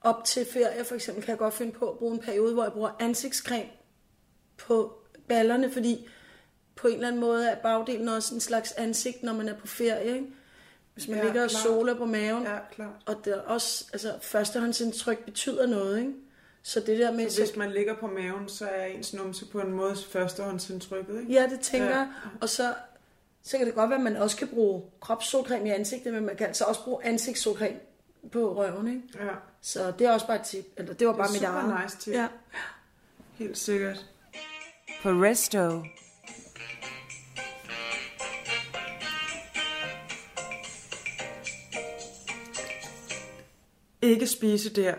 op 0.00 0.24
til 0.24 0.46
ferie 0.52 0.84
for 0.84 0.94
eksempel, 0.94 1.24
kan 1.24 1.30
jeg 1.30 1.38
godt 1.38 1.54
finde 1.54 1.72
på 1.72 1.88
at 1.90 1.98
bruge 1.98 2.14
en 2.14 2.20
periode, 2.20 2.54
hvor 2.54 2.62
jeg 2.62 2.72
bruger 2.72 2.90
ansigtscreme 3.00 3.70
på 4.56 4.98
ballerne, 5.28 5.70
fordi 5.70 6.08
på 6.76 6.88
en 6.88 6.94
eller 6.94 7.08
anden 7.08 7.20
måde 7.20 7.48
er 7.48 7.56
bagdelen 7.56 8.08
også 8.08 8.34
en 8.34 8.40
slags 8.40 8.72
ansigt, 8.72 9.22
når 9.22 9.32
man 9.32 9.48
er 9.48 9.58
på 9.58 9.66
ferie, 9.66 10.14
ikke? 10.14 10.26
Hvis 11.00 11.08
man 11.08 11.18
Ja, 11.18 11.24
ligger 11.24 11.44
og 11.44 11.50
klart. 11.50 11.62
soler 11.62 11.94
på 11.94 12.04
maven. 12.06 12.42
Ja, 12.42 12.58
klart. 12.74 12.88
Og 13.06 13.16
det 13.24 13.32
er 13.32 13.40
også, 13.40 13.84
altså 13.92 14.14
førstehåndsindtryk 14.22 15.24
betyder 15.24 15.66
noget, 15.66 15.98
ikke? 15.98 16.12
Så 16.62 16.80
det 16.80 16.98
der 16.98 17.12
med... 17.12 17.30
Så 17.30 17.40
hvis 17.44 17.56
man 17.56 17.70
ligger 17.70 17.96
på 17.96 18.06
maven, 18.06 18.48
så 18.48 18.66
er 18.66 18.84
ens 18.84 19.14
numse 19.14 19.46
på 19.46 19.60
en 19.60 19.72
måde 19.72 19.96
førstehåndsindtrykket, 20.10 21.20
ikke? 21.20 21.32
Ja, 21.32 21.46
det 21.50 21.60
tænker 21.60 21.88
Ja. 21.88 21.96
jeg. 21.96 22.08
Og 22.40 22.48
så, 22.48 22.74
så 23.42 23.56
kan 23.58 23.66
det 23.66 23.74
godt 23.74 23.90
være, 23.90 23.98
at 23.98 24.04
man 24.04 24.16
også 24.16 24.36
kan 24.36 24.48
bruge 24.48 24.82
kropssolcreme 25.00 25.68
i 25.68 25.70
ansigtet, 25.70 26.12
men 26.14 26.26
man 26.26 26.36
kan 26.36 26.46
altså 26.46 26.64
også 26.64 26.84
bruge 26.84 27.04
ansigtssolcreme 27.04 27.76
på 28.32 28.56
røven, 28.56 28.88
ikke? 28.88 29.02
Ja, 29.24 29.30
Så 29.60 29.92
det 29.98 30.06
er 30.06 30.12
også 30.12 30.26
bare 30.26 30.36
et 30.36 30.42
tip. 30.46 30.64
Eller 30.76 30.94
det 30.94 31.06
var 31.06 31.12
bare 31.12 31.28
mit 31.32 31.40
super 31.40 31.48
eget. 31.52 31.84
nice 31.84 31.96
tip. 31.98 32.12
Ja. 32.14 32.26
helt 33.34 33.58
sikkert. 33.58 34.06
På 35.02 35.08
Resto. 35.08 35.82
Ikke 44.02 44.26
spise 44.26 44.74
der. 44.74 44.94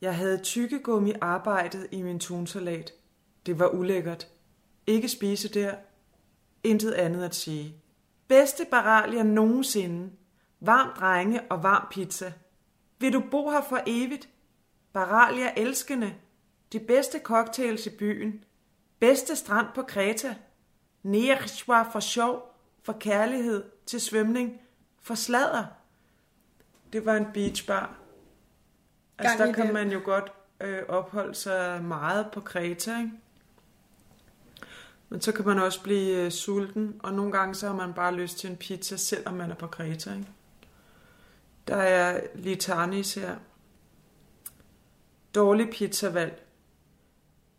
Jeg 0.00 0.16
havde 0.16 0.38
tykkegummi 0.38 1.12
arbejdet 1.20 1.88
i 1.90 2.02
min 2.02 2.20
tunsalat. 2.20 2.92
Det 3.46 3.58
var 3.58 3.68
ulækkert. 3.68 4.28
Ikke 4.86 5.08
spise 5.08 5.48
der. 5.48 5.74
Intet 6.64 6.92
andet 6.92 7.24
at 7.24 7.34
sige. 7.34 7.74
Bedste 8.28 8.66
baralia 8.70 9.22
nogensinde. 9.22 10.10
Varm 10.60 10.98
drenge 10.98 11.42
og 11.50 11.62
varm 11.62 11.86
pizza. 11.90 12.32
Vil 12.98 13.12
du 13.12 13.22
bo 13.30 13.50
her 13.50 13.62
for 13.68 13.80
evigt? 13.86 14.28
Baralia 14.92 15.52
elskende. 15.56 16.14
De 16.72 16.80
bedste 16.80 17.18
cocktails 17.18 17.86
i 17.86 17.90
byen. 17.90 18.44
Bedste 19.00 19.36
strand 19.36 19.66
på 19.74 19.82
Kreta. 19.82 20.36
Nerishwa 21.02 21.82
for 21.82 22.00
sjov, 22.00 22.54
for 22.82 22.92
kærlighed, 22.92 23.64
til 23.86 24.00
svømning, 24.00 24.60
for 25.00 25.14
sladder. 25.14 25.64
Det 26.92 27.06
var 27.06 27.16
en 27.16 27.26
beachbar. 27.34 28.07
Altså, 29.18 29.46
der 29.46 29.52
kan 29.52 29.66
det. 29.66 29.74
man 29.74 29.90
jo 29.92 30.00
godt 30.04 30.32
øh, 30.60 30.82
opholde 30.88 31.34
sig 31.34 31.84
meget 31.84 32.26
på 32.32 32.40
Kreta, 32.40 32.98
ikke? 32.98 33.10
Men 35.08 35.20
så 35.20 35.32
kan 35.32 35.46
man 35.46 35.58
også 35.58 35.82
blive 35.82 36.24
øh, 36.24 36.30
sulten, 36.30 37.00
og 37.02 37.12
nogle 37.12 37.32
gange 37.32 37.54
så 37.54 37.66
har 37.66 37.74
man 37.74 37.92
bare 37.92 38.14
lyst 38.14 38.38
til 38.38 38.50
en 38.50 38.56
pizza, 38.56 38.96
selvom 38.96 39.34
man 39.34 39.50
er 39.50 39.54
på 39.54 39.66
Kreta, 39.66 40.12
ikke? 40.12 40.28
Der 41.68 41.76
er 41.76 42.20
Litanis 42.34 43.14
her. 43.14 43.36
Dårlig 45.34 45.70
pizzavalg. 45.70 46.42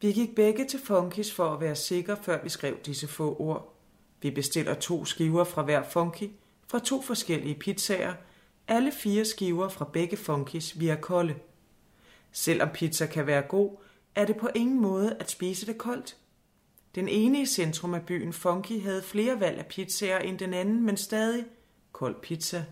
Vi 0.02 0.12
gik 0.12 0.36
begge 0.36 0.66
til 0.66 0.80
Funkis 0.80 1.34
for 1.34 1.54
at 1.54 1.62
være 1.62 1.76
sikre, 1.76 2.18
før 2.22 2.44
vi 2.44 2.50
skrev 2.50 2.78
disse 2.86 3.08
få 3.08 3.36
ord. 3.40 3.76
Vi 4.22 4.32
bestiller 4.32 4.74
to 4.74 5.06
skiver 5.06 5.44
fra 5.44 5.62
hver 5.62 5.84
Funky, 5.84 6.30
fra 6.68 6.80
to 6.80 7.02
forskellige 7.02 7.56
pizzaer, 7.56 8.14
alle 8.68 8.92
fire 8.92 9.26
skiver 9.26 9.70
fra 9.70 9.90
begge 9.94 10.18
Funkis 10.18 10.80
via 10.80 10.96
kolde. 10.96 11.36
Selvom 12.32 12.70
pizza 12.74 13.06
kan 13.06 13.28
være 13.28 13.42
god, 13.42 13.78
er 14.16 14.26
det 14.26 14.38
på 14.38 14.50
ingen 14.56 14.82
måde 14.82 15.18
at 15.20 15.32
spise 15.32 15.66
det 15.66 15.78
koldt. 15.78 16.18
Den 16.96 17.08
ene 17.08 17.42
i 17.42 17.46
centrum 17.46 17.94
af 17.94 18.06
byen 18.06 18.34
Funky 18.34 18.82
havde 18.82 19.02
flere 19.02 19.40
valg 19.40 19.58
af 19.58 19.66
pizzaer 19.66 20.20
end 20.20 20.40
den 20.40 20.54
anden, 20.54 20.86
men 20.86 20.98
stadig 20.98 21.46
kold 21.92 22.16
pizza. 22.22 22.66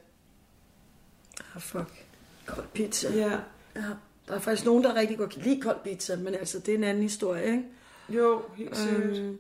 Ah, 1.56 1.62
fuck. 1.62 2.06
Kold 2.46 2.68
pizza. 2.74 3.16
Ja, 3.16 3.40
ja. 3.76 3.90
Der 4.28 4.36
er 4.36 4.40
faktisk 4.40 4.66
nogen, 4.66 4.84
der 4.84 4.96
rigtig 4.96 5.18
godt 5.18 5.34
kan 5.34 5.42
lide 5.42 5.62
kold 5.62 5.78
pizza, 5.84 6.16
men 6.16 6.36
altså, 6.36 6.60
det 6.60 6.70
er 6.70 6.78
en 6.78 6.84
anden 6.84 7.04
historie, 7.04 7.46
ikke? 7.46 7.64
jo, 8.10 8.42
helt 8.56 8.78
sikkert. 8.78 9.18
Øhm, 9.18 9.38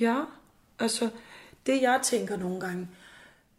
ja, 0.00 0.24
altså, 0.78 1.10
det 1.66 1.82
jeg 1.82 2.00
tænker 2.02 2.36
nogle 2.36 2.60
gange, 2.60 2.88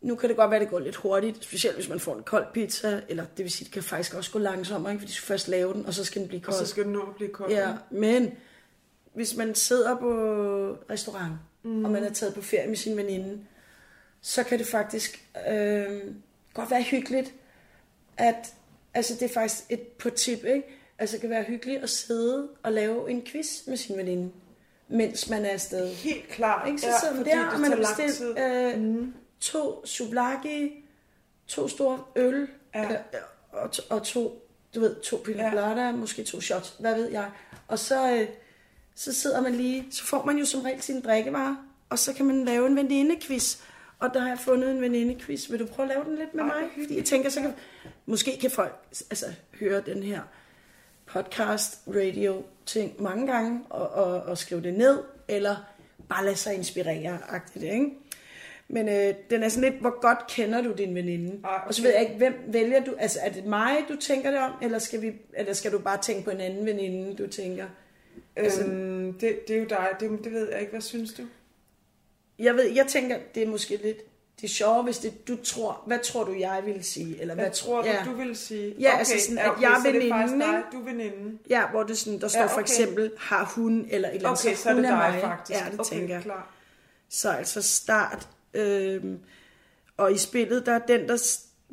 nu 0.01 0.15
kan 0.15 0.29
det 0.29 0.37
godt 0.37 0.51
være, 0.51 0.59
at 0.59 0.61
det 0.61 0.69
går 0.69 0.79
lidt 0.79 0.95
hurtigt, 0.95 1.43
specielt 1.43 1.75
hvis 1.75 1.89
man 1.89 1.99
får 1.99 2.15
en 2.15 2.23
kold 2.23 2.45
pizza, 2.53 3.01
eller 3.09 3.25
det 3.37 3.43
vil 3.43 3.51
sige, 3.51 3.65
det 3.65 3.73
kan 3.73 3.83
faktisk 3.83 4.13
også 4.13 4.31
gå 4.31 4.39
langsommere, 4.39 4.91
ikke? 4.93 5.01
fordi 5.01 5.11
du 5.11 5.15
skal 5.15 5.27
først 5.27 5.47
lave 5.47 5.73
den, 5.73 5.85
og 5.85 5.93
så 5.93 6.03
skal 6.03 6.21
den 6.21 6.27
blive 6.27 6.39
Og 6.39 6.43
kold. 6.43 6.55
så 6.55 6.65
skal 6.65 6.83
den 6.83 6.91
nå 6.91 7.01
at 7.01 7.15
blive 7.15 7.29
kold. 7.29 7.51
Ja, 7.51 7.73
men 7.91 8.31
hvis 9.13 9.35
man 9.35 9.55
sidder 9.55 9.95
på 9.95 10.11
restaurant, 10.89 11.33
mm. 11.63 11.85
og 11.85 11.91
man 11.91 12.03
er 12.03 12.13
taget 12.13 12.33
på 12.33 12.41
ferie 12.41 12.67
med 12.67 12.75
sin 12.75 12.97
veninde, 12.97 13.39
så 14.21 14.43
kan 14.43 14.59
det 14.59 14.67
faktisk 14.67 15.25
øh, 15.49 16.01
godt 16.53 16.71
være 16.71 16.83
hyggeligt, 16.83 17.33
at 18.17 18.53
altså 18.93 19.13
det 19.13 19.21
er 19.21 19.33
faktisk 19.33 19.63
et 19.69 19.81
på 19.81 20.09
tip, 20.09 20.43
ikke? 20.45 20.63
Altså 20.99 21.13
det 21.13 21.21
kan 21.21 21.29
være 21.29 21.43
hyggeligt 21.43 21.83
at 21.83 21.89
sidde 21.89 22.47
og 22.63 22.71
lave 22.71 23.09
en 23.09 23.21
quiz 23.25 23.67
med 23.67 23.77
sin 23.77 23.97
veninde, 23.97 24.31
mens 24.87 25.29
man 25.29 25.45
er 25.45 25.49
afsted. 25.49 25.87
Helt 25.93 26.27
klart. 26.27 26.67
Ikke? 26.67 26.81
Så 26.81 26.87
ja, 26.87 26.99
sidder 26.99 27.15
man 27.15 27.25
der, 27.25 27.47
og 27.47 27.59
man 27.59 27.71
har 27.71 27.77
bestilt 27.77 28.39
øh, 28.39 28.81
mm. 28.81 29.13
To 29.45 29.85
souvlaki, 29.85 30.83
to 31.47 31.67
store 31.67 32.03
øl, 32.15 32.47
Ja. 32.75 32.91
øh, 32.91 32.97
og, 33.51 33.71
to, 33.71 33.83
og 33.89 34.03
to, 34.03 34.47
du 34.75 34.79
ved, 34.79 34.95
to 34.95 35.17
pina 35.25 35.43
Ja. 35.43 35.49
colada, 35.49 35.91
måske 35.91 36.23
to 36.23 36.41
shots, 36.41 36.75
hvad 36.79 36.95
ved 36.95 37.09
jeg. 37.11 37.31
Og 37.67 37.79
så, 37.79 38.11
øh, 38.11 38.27
så 38.95 39.13
sidder 39.13 39.41
man 39.41 39.55
lige, 39.55 39.87
så 39.91 40.03
får 40.03 40.25
man 40.25 40.37
jo 40.37 40.45
som 40.45 40.61
regel 40.61 40.81
sin 40.81 41.01
drikkevarer, 41.01 41.55
og 41.89 41.99
så 41.99 42.13
kan 42.13 42.25
man 42.25 42.45
lave 42.45 42.67
en 42.67 42.75
venindequiz. 42.75 43.57
Og 43.99 44.13
der 44.13 44.19
har 44.19 44.27
jeg 44.27 44.39
fundet 44.39 44.71
en 44.71 44.81
venindequiz. 44.81 45.49
Vil 45.51 45.59
du 45.59 45.65
prøve 45.65 45.89
at 45.89 45.95
lave 45.95 46.05
den 46.09 46.15
lidt 46.17 46.33
med 46.33 46.43
Ej, 46.43 46.61
mig? 46.61 46.69
Fordi 46.83 46.97
jeg 46.97 47.05
tænker, 47.05 47.29
så 47.29 47.41
kan, 47.41 47.53
måske 48.05 48.37
kan 48.41 48.51
folk 48.51 48.75
altså, 49.09 49.25
høre 49.59 49.81
den 49.81 50.03
her 50.03 50.21
podcast, 51.05 51.81
radio 51.87 52.43
ting 52.65 53.01
mange 53.01 53.27
gange, 53.27 53.61
og, 53.69 53.89
og, 53.89 54.21
og 54.21 54.37
skrive 54.37 54.61
det 54.61 54.73
ned, 54.73 54.99
eller 55.27 55.55
bare 56.09 56.25
lade 56.25 56.35
sig 56.35 56.53
inspirere, 56.55 57.19
agtigt, 57.29 57.63
ikke? 57.65 57.91
Men 58.67 58.89
øh, 58.89 59.13
den 59.29 59.43
er 59.43 59.49
sådan 59.49 59.71
lidt, 59.71 59.81
hvor 59.81 60.01
godt 60.01 60.27
kender 60.27 60.61
du 60.61 60.71
din 60.77 60.95
veninde? 60.95 61.39
Ej, 61.43 61.55
okay. 61.55 61.67
Og 61.67 61.73
så 61.73 61.81
ved 61.81 61.91
jeg 61.91 62.01
ikke, 62.01 62.15
hvem 62.15 62.33
vælger 62.47 62.83
du? 62.83 62.93
Altså, 62.99 63.19
er 63.21 63.31
det 63.31 63.45
mig, 63.45 63.75
du 63.89 63.95
tænker 63.95 64.31
det 64.31 64.39
om, 64.39 64.51
eller 64.61 64.79
skal, 64.79 65.01
vi, 65.01 65.11
eller 65.33 65.53
skal 65.53 65.71
du 65.71 65.79
bare 65.79 66.01
tænke 66.01 66.23
på 66.23 66.29
en 66.31 66.39
anden 66.41 66.65
veninde, 66.65 67.15
du 67.15 67.27
tænker? 67.27 67.65
Altså- 68.35 68.63
Øhm, 68.65 69.13
det, 69.13 69.47
det 69.47 69.55
er 69.55 69.59
jo 69.59 69.65
dig. 69.65 69.87
Det, 69.99 70.23
det 70.23 70.31
ved 70.33 70.49
jeg 70.51 70.59
ikke. 70.59 70.71
Hvad 70.71 70.81
synes 70.81 71.13
du? 71.13 71.21
Jeg 72.39 72.55
ved, 72.55 72.71
jeg 72.71 72.87
tænker, 72.87 73.17
det 73.35 73.43
er 73.43 73.47
måske 73.47 73.79
lidt 73.83 73.97
det 74.41 74.43
er 74.43 74.47
sjovere, 74.47 74.83
hvis 74.83 74.97
det, 74.97 75.27
du 75.27 75.35
tror, 75.43 75.83
hvad 75.87 75.99
tror 75.99 76.23
du, 76.23 76.33
jeg 76.39 76.61
ville 76.65 76.83
sige? 76.83 77.21
Eller 77.21 77.33
Hvad 77.33 77.43
hvad 77.45 77.53
tror 77.53 77.81
du, 77.81 77.87
ja. 77.87 78.03
du 78.05 78.11
vil 78.11 78.35
sige? 78.35 78.75
Ja, 78.79 78.97
altså 78.97 79.13
sådan, 79.19 79.37
at 79.37 79.51
jeg 79.61 79.71
er 79.71 79.81
så 79.81 79.87
er 79.89 79.91
veninden, 79.93 80.39
dig, 80.39 80.63
du 80.71 80.79
er 80.79 80.83
veninden. 80.85 81.39
Ja, 81.49 81.67
hvor 81.71 81.83
det 81.83 81.97
sådan, 81.97 82.21
der 82.21 82.27
står 82.27 82.39
Ja, 82.39 82.45
for 82.45 82.51
okay. 82.53 82.61
eksempel, 82.61 83.11
har 83.19 83.45
hun, 83.55 83.87
eller 83.91 84.09
et 84.09 84.15
eller 84.15 84.29
andet, 84.29 84.45
Okay, 84.45 84.55
så 84.55 84.69
er 84.69 84.73
hun 84.73 84.83
det 84.83 84.89
dig 84.89 84.97
mig. 84.97 85.21
faktisk. 85.21 85.59
Ja, 85.59 85.65
det 85.71 85.79
okay, 85.79 85.89
tænker 85.89 86.15
jeg. 86.15 86.23
Så 87.09 87.29
altså 87.31 87.61
start, 87.61 88.29
øhm, 88.55 89.19
og 89.97 90.11
i 90.11 90.17
spillet, 90.17 90.65
der 90.65 90.71
er 90.71 90.79
den, 90.79 91.09
der, 91.09 91.17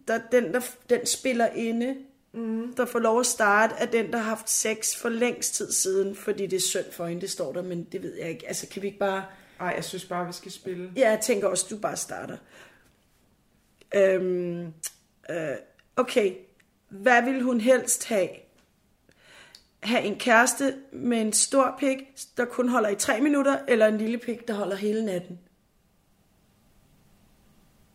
der, 0.09 0.15
er 0.15 0.21
den, 0.33 0.55
der 0.55 0.61
den 0.91 1.07
spiller 1.07 1.47
inde, 1.47 1.97
mm. 2.33 2.75
der 2.75 2.85
får 2.85 2.99
lov 2.99 3.21
at 3.21 3.27
starte, 3.27 3.75
er 3.79 3.87
den, 3.87 4.12
der 4.12 4.19
har 4.19 4.29
haft 4.29 4.51
sex 4.51 4.97
for 4.97 5.09
længst 5.09 5.55
tid 5.55 5.73
siden, 5.73 6.17
fordi 6.17 6.47
det 6.47 6.57
er 6.57 6.61
synd 6.61 6.93
for 6.93 7.07
hende, 7.07 7.21
det 7.21 7.31
står 7.31 7.53
der, 7.53 7.62
men 7.62 7.85
det 7.85 8.03
ved 8.03 8.15
jeg 8.15 8.31
ikke. 8.31 8.49
Altså, 8.49 8.69
kan 8.69 8.83
vi 8.83 8.87
ikke 8.87 8.99
bare... 8.99 9.25
Ej, 9.61 9.73
jeg 9.77 9.85
synes 9.85 10.05
bare, 10.05 10.27
vi 10.27 10.33
skal 10.33 10.53
spille. 10.53 10.93
Ja, 10.97 11.11
jeg 11.11 11.21
tænker 11.21 11.49
også, 11.49 11.67
du 11.71 11.77
bare 11.77 11.97
starter. 11.97 12.37
Øhm, 13.95 14.67
øh, 15.31 15.57
okay, 15.97 16.35
hvad 16.89 17.23
vil 17.23 17.43
hun 17.43 17.61
helst 17.61 18.09
have? 18.09 18.29
Have 19.83 20.03
en 20.03 20.19
kæreste 20.19 20.75
med 20.93 21.21
en 21.21 21.33
stor 21.33 21.77
pik, 21.79 21.99
der 22.37 22.45
kun 22.45 22.69
holder 22.69 22.89
i 22.89 22.95
tre 22.95 23.21
minutter, 23.21 23.59
eller 23.69 23.87
en 23.87 23.99
lille 23.99 24.19
pik, 24.19 24.49
der 24.49 24.55
holder 24.55 24.77
hele 24.77 25.05
natten? 25.05 25.39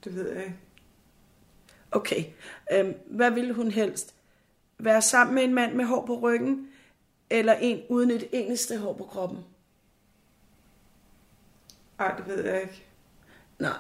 Det 0.08 0.16
ved 0.16 0.32
jeg 0.32 0.44
ikke. 0.44 0.58
Okay, 1.92 2.24
øhm, 2.74 2.94
hvad 3.06 3.32
vil 3.32 3.54
hun 3.54 3.72
helst? 3.72 4.16
Være 4.80 5.02
sammen 5.02 5.36
med 5.36 5.44
en 5.44 5.54
mand 5.54 5.74
med 5.74 5.86
hår 5.86 6.06
på 6.06 6.20
ryggen, 6.20 6.70
eller 7.30 7.54
en 7.54 7.82
uden 7.90 8.12
et 8.12 8.28
eneste 8.32 8.78
hår 8.78 8.94
på 8.94 9.04
kroppen? 9.04 9.40
Ej, 12.00 12.18
det 12.18 12.28
ved 12.28 12.44
jeg 12.44 12.62
ikke. 12.62 12.86
Nej. 13.60 13.78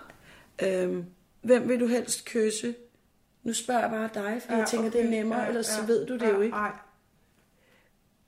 Øhm, 0.63 1.05
hvem 1.41 1.69
vil 1.69 1.79
du 1.79 1.88
helst 1.88 2.25
kysse? 2.25 2.75
Nu 3.43 3.53
spørger 3.53 3.81
jeg 3.81 3.89
bare 3.89 4.10
dig, 4.13 4.41
for 4.41 4.53
ja, 4.53 4.60
jeg 4.60 4.67
tænker, 4.67 4.88
okay. 4.88 5.00
det 5.00 5.05
er 5.05 5.10
nemmere, 5.10 5.39
ja, 5.39 5.48
ellers 5.48 5.65
så 5.65 5.86
ved 5.86 6.05
du 6.05 6.13
det 6.13 6.22
ja, 6.22 6.29
jo 6.29 6.41
ikke. 6.41 6.55
Nej, 6.55 6.72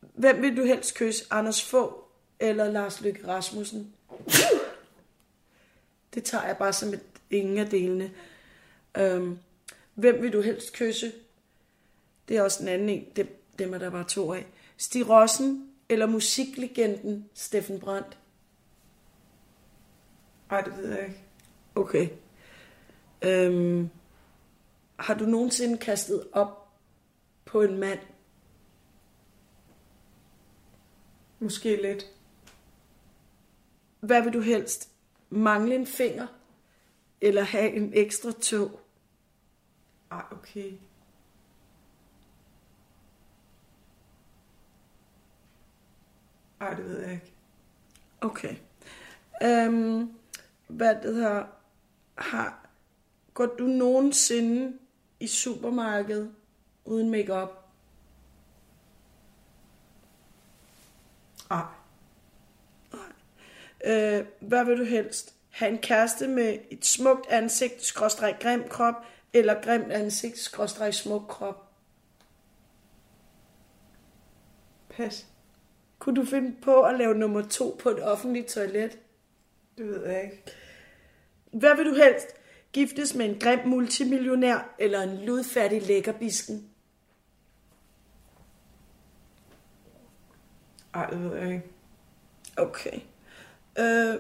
Hvem 0.02 0.42
vil 0.42 0.58
du 0.58 0.64
helst 0.64 0.96
kysse? 0.96 1.26
Anders 1.32 1.70
Få 1.70 2.04
eller 2.40 2.72
Lars 2.72 3.02
Løkke 3.02 3.28
Rasmussen? 3.28 3.94
Det 6.14 6.24
tager 6.24 6.46
jeg 6.46 6.58
bare 6.58 6.74
som 6.74 6.94
et, 6.94 7.02
ingen 7.30 7.58
af 7.58 7.68
delene. 7.68 8.12
Øhm, 8.98 9.38
hvem 9.96 10.22
vil 10.22 10.34
du 10.34 10.42
helst 10.42 10.74
kysse? 10.74 11.12
Det 12.28 12.38
er 12.38 12.42
også 12.42 12.64
en 12.64 12.70
anden 12.70 12.90
en. 12.90 13.08
Dem, 13.16 13.44
dem 13.60 13.74
er 13.74 13.78
der 13.78 13.90
bare 13.90 14.04
to 14.04 14.34
af. 14.34 14.46
Stig 14.78 15.10
Rossen 15.10 15.70
eller 15.90 16.06
musiklegenden 16.06 17.30
Steffen 17.34 17.80
Brandt? 17.80 18.18
ej, 20.50 20.62
det 20.62 20.78
ved 20.78 20.90
jeg 20.90 21.06
ikke. 21.06 21.24
Okay. 21.76 22.10
Øhm, 23.22 23.90
har 25.00 25.14
du 25.14 25.26
nogensinde 25.26 25.78
kastet 25.78 26.28
op 26.32 26.70
på 27.46 27.62
en 27.62 27.78
mand? 27.78 28.00
Måske 31.40 31.82
lidt. 31.82 32.06
Hvad 34.00 34.24
vil 34.24 34.34
du 34.34 34.42
helst? 34.42 34.90
Mangle 35.30 35.76
en 35.76 35.88
finger? 35.88 36.28
Eller 37.22 37.42
have 37.42 37.72
en 37.72 37.92
ekstra 37.94 38.32
tog? 38.32 38.80
Ej, 40.12 40.24
okay. 40.32 40.74
Ej, 46.62 46.74
det 46.74 46.86
ved 46.86 47.02
jeg 47.02 47.12
ikke. 47.14 47.34
Okay. 48.22 48.56
Øhm, 49.44 50.14
hvad 50.68 50.96
det 50.96 51.16
hedder, 51.16 51.46
har, 52.16 52.70
går 53.34 53.46
du 53.46 53.64
nogensinde 53.64 54.80
i 55.20 55.28
supermarkedet 55.28 56.36
uden 56.86 57.10
makeup? 57.10 57.50
Ej, 61.52 61.66
Øh, 63.86 64.26
hvad 64.40 64.66
vil 64.66 64.78
du 64.78 64.84
helst? 64.84 65.36
Have 65.50 65.72
en 65.72 65.78
kæreste 65.78 66.28
med 66.28 66.58
et 66.70 66.86
smukt 66.86 67.30
ansigt, 67.30 67.84
skråstreg 67.84 68.36
grim 68.42 68.64
krop, 68.70 68.96
eller 69.34 69.62
grimt 69.62 69.92
ansigt, 69.92 70.38
skråstreg 70.38 70.94
smuk 70.94 71.28
krop? 71.28 71.70
pas. 75.00 75.28
Kunne 76.00 76.16
du 76.16 76.26
finde 76.26 76.56
på 76.62 76.82
at 76.82 76.98
lave 76.98 77.16
nummer 77.16 77.42
to 77.42 77.80
på 77.84 77.90
et 77.90 78.04
offentligt 78.04 78.48
toilet? 78.48 79.00
Det 79.78 79.88
ved 79.88 80.06
jeg 80.06 80.24
ikke. 80.24 80.44
Hvad 81.52 81.76
vil 81.76 81.86
du 81.86 81.94
helst? 81.94 82.28
Giftes 82.74 83.16
med 83.16 83.30
en 83.30 83.40
grim 83.40 83.60
multimillionær 83.66 84.76
eller 84.80 85.02
en 85.02 85.18
ludfattig 85.18 85.82
lækkerbisken? 85.82 86.70
Ej, 90.94 91.10
det 91.10 91.24
ved 91.24 91.38
jeg 91.38 91.48
ikke. 91.48 91.64
Okay. 92.58 93.00
Øh, 93.80 94.16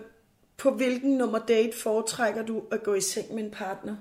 på 0.59 0.71
hvilken 0.71 1.17
nummer 1.17 1.39
date 1.39 1.77
foretrækker 1.77 2.45
du 2.45 2.63
at 2.71 2.83
gå 2.83 2.93
i 2.93 3.01
seng 3.01 3.33
med 3.35 3.43
en 3.43 3.51
partner? 3.51 3.95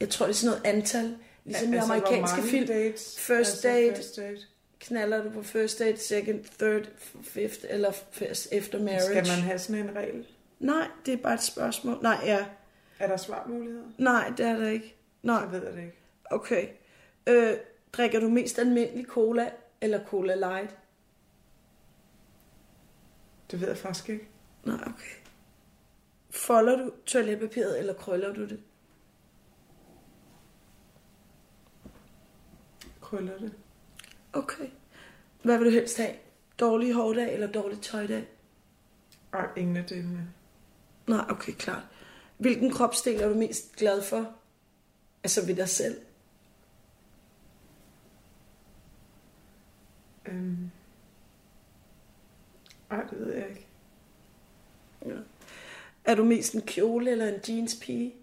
Jeg 0.00 0.08
tror, 0.08 0.26
det 0.26 0.32
er 0.32 0.36
sådan 0.36 0.60
noget 0.64 0.76
antal. 0.76 1.16
Ligesom 1.44 1.72
i 1.72 1.76
Altså, 1.76 1.88
hvor 1.88 1.96
amerikanske 1.96 2.42
film. 2.42 2.66
Dates? 2.66 3.18
First 3.20 3.38
altså, 3.64 3.68
date. 3.68 3.96
First 3.96 4.16
date. 4.16 4.38
Knaller 4.80 5.22
du 5.22 5.30
på 5.30 5.42
first 5.42 5.78
date, 5.78 5.98
second, 6.00 6.44
third, 6.58 6.88
fifth 7.22 7.58
eller 7.68 7.92
first 8.10 8.48
efter 8.52 8.78
marriage? 8.82 9.02
Skal 9.02 9.16
man 9.28 9.42
have 9.42 9.58
sådan 9.58 9.88
en 9.88 9.96
regel? 9.96 10.26
Nej, 10.58 10.86
det 11.06 11.14
er 11.14 11.18
bare 11.18 11.34
et 11.34 11.42
spørgsmål. 11.42 11.98
Nej, 12.02 12.18
ja. 12.24 12.46
Er 12.98 13.06
der 13.06 13.16
svarmuligheder? 13.16 13.84
Nej, 13.98 14.32
det 14.36 14.46
er 14.46 14.56
der 14.56 14.68
ikke. 14.68 14.96
Nej, 15.22 15.42
Så 15.44 15.48
ved 15.50 15.62
jeg 15.64 15.72
det 15.72 15.78
ikke. 15.82 15.98
okay. 16.30 16.66
Øh, 17.26 17.54
drikker 17.92 18.20
du 18.20 18.28
mest 18.28 18.58
almindelig 18.58 19.06
cola 19.06 19.50
eller 19.80 20.04
cola 20.04 20.34
light? 20.34 20.76
Det 23.52 23.60
ved 23.60 23.68
jeg 23.68 23.78
faktisk 23.78 24.08
ikke. 24.08 24.28
Nej, 24.64 24.74
okay. 24.74 25.16
Folder 26.30 26.76
du 26.76 26.92
toiletpapiret, 27.06 27.78
eller 27.78 27.94
krøller 27.94 28.34
du 28.34 28.48
det? 28.48 28.62
Krøller 33.00 33.38
det? 33.38 33.52
Okay. 34.32 34.68
Hvad 35.42 35.58
vil 35.58 35.66
du 35.66 35.70
helst 35.70 35.96
have? 35.96 36.14
Dårlig 36.60 36.94
hårdag 36.94 37.34
eller 37.34 37.52
dårlig 37.52 37.80
tøjdag? 37.80 38.28
Ej, 39.32 39.48
ingen 39.56 39.76
af 39.76 39.84
delene. 39.84 40.32
Nej, 41.06 41.24
okay, 41.30 41.52
klart. 41.52 41.82
Hvilken 42.38 42.70
kropsdel 42.70 43.20
er 43.20 43.28
du 43.28 43.34
mest 43.34 43.76
glad 43.76 44.02
for? 44.02 44.34
Altså 45.24 45.46
ved 45.46 45.56
dig 45.56 45.68
selv? 45.68 46.00
Øhm. 50.26 50.70
Ej, 52.92 53.02
det 53.10 53.18
ved 53.20 53.34
jeg 53.34 53.48
ikke. 53.48 53.66
Ja. 55.06 55.10
Er 56.04 56.14
du 56.14 56.24
mest 56.24 56.54
en 56.54 56.60
kjole 56.62 57.10
eller 57.10 57.28
en 57.28 57.40
jeans 57.48 57.74
pige? 57.82 58.14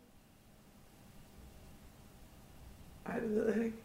Ej, 3.05 3.19
det 3.19 3.29
ved 3.35 3.53
jeg 3.55 3.65
ikke. 3.65 3.77